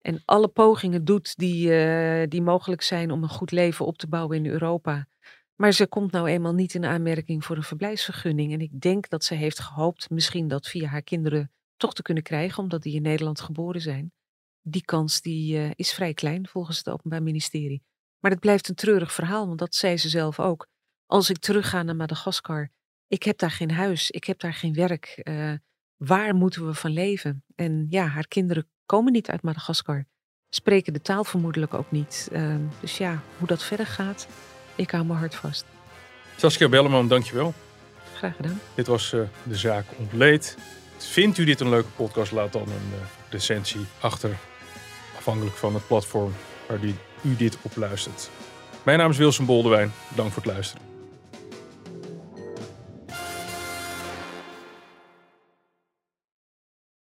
En 0.00 0.22
alle 0.24 0.48
pogingen 0.48 1.04
doet 1.04 1.36
die, 1.36 1.74
eh, 1.74 2.28
die 2.28 2.42
mogelijk 2.42 2.82
zijn 2.82 3.10
om 3.10 3.22
een 3.22 3.28
goed 3.28 3.50
leven 3.50 3.86
op 3.86 3.98
te 3.98 4.08
bouwen 4.08 4.36
in 4.36 4.46
Europa. 4.46 5.06
Maar 5.56 5.72
ze 5.72 5.86
komt 5.86 6.12
nou 6.12 6.28
eenmaal 6.28 6.54
niet 6.54 6.74
in 6.74 6.84
aanmerking 6.84 7.44
voor 7.44 7.56
een 7.56 7.62
verblijfsvergunning. 7.62 8.52
En 8.52 8.60
ik 8.60 8.80
denk 8.80 9.08
dat 9.08 9.24
ze 9.24 9.34
heeft 9.34 9.60
gehoopt 9.60 10.10
misschien 10.10 10.48
dat 10.48 10.68
via 10.68 10.88
haar 10.88 11.02
kinderen 11.02 11.50
toch 11.76 11.94
te 11.94 12.02
kunnen 12.02 12.22
krijgen, 12.22 12.62
omdat 12.62 12.82
die 12.82 12.94
in 12.94 13.02
Nederland 13.02 13.40
geboren 13.40 13.80
zijn. 13.80 14.12
Die 14.62 14.84
kans 14.84 15.20
die, 15.20 15.58
eh, 15.58 15.70
is 15.74 15.92
vrij 15.92 16.14
klein 16.14 16.48
volgens 16.48 16.78
het 16.78 16.88
Openbaar 16.88 17.22
Ministerie. 17.22 17.82
Maar 18.20 18.30
het 18.30 18.40
blijft 18.40 18.68
een 18.68 18.74
treurig 18.74 19.12
verhaal, 19.12 19.46
want 19.46 19.58
dat 19.58 19.74
zei 19.74 19.96
ze 19.96 20.08
zelf 20.08 20.40
ook. 20.40 20.66
Als 21.06 21.30
ik 21.30 21.38
terugga 21.38 21.82
naar 21.82 21.96
Madagaskar, 21.96 22.70
ik 23.06 23.22
heb 23.22 23.38
daar 23.38 23.50
geen 23.50 23.70
huis, 23.70 24.10
ik 24.10 24.24
heb 24.24 24.40
daar 24.40 24.54
geen 24.54 24.74
werk. 24.74 25.06
eh, 25.22 25.52
waar 25.96 26.34
moeten 26.34 26.66
we 26.66 26.74
van 26.74 26.90
leven? 26.90 27.44
En 27.54 27.86
ja, 27.90 28.06
haar 28.06 28.28
kinderen 28.28 28.68
komen 28.86 29.12
niet 29.12 29.30
uit 29.30 29.42
Madagaskar, 29.42 30.04
spreken 30.48 30.92
de 30.92 31.00
taal 31.00 31.24
vermoedelijk 31.24 31.74
ook 31.74 31.90
niet. 31.90 32.28
Eh, 32.32 32.54
dus 32.80 32.98
ja, 32.98 33.22
hoe 33.38 33.46
dat 33.46 33.62
verder 33.62 33.86
gaat, 33.86 34.28
ik 34.74 34.90
hou 34.90 35.04
mijn 35.04 35.18
hart 35.18 35.34
vast. 35.34 35.64
Saskia 36.36 36.68
Belleman, 36.68 37.08
dankjewel. 37.08 37.54
Graag 38.14 38.36
gedaan. 38.36 38.60
Dit 38.74 38.86
was 38.86 39.12
eh, 39.12 39.20
de 39.42 39.56
zaak 39.56 39.84
ontleed. 39.96 40.56
Vindt 40.96 41.38
u 41.38 41.44
dit 41.44 41.60
een 41.60 41.68
leuke 41.68 41.90
podcast? 41.90 42.32
Laat 42.32 42.52
dan 42.52 42.62
een 42.62 42.92
eh, 42.92 43.30
recensie 43.30 43.86
achter. 44.00 44.36
Afhankelijk 45.16 45.56
van 45.56 45.74
het 45.74 45.86
platform 45.86 46.32
waar 46.68 46.80
u 47.22 47.36
dit 47.36 47.58
op 47.62 47.76
luistert. 47.76 48.30
Mijn 48.82 48.98
naam 48.98 49.10
is 49.10 49.16
Wilson 49.16 49.46
Boldewijn. 49.46 49.92
Dank 50.14 50.32
voor 50.32 50.42
het 50.42 50.52
luisteren. 50.52 50.87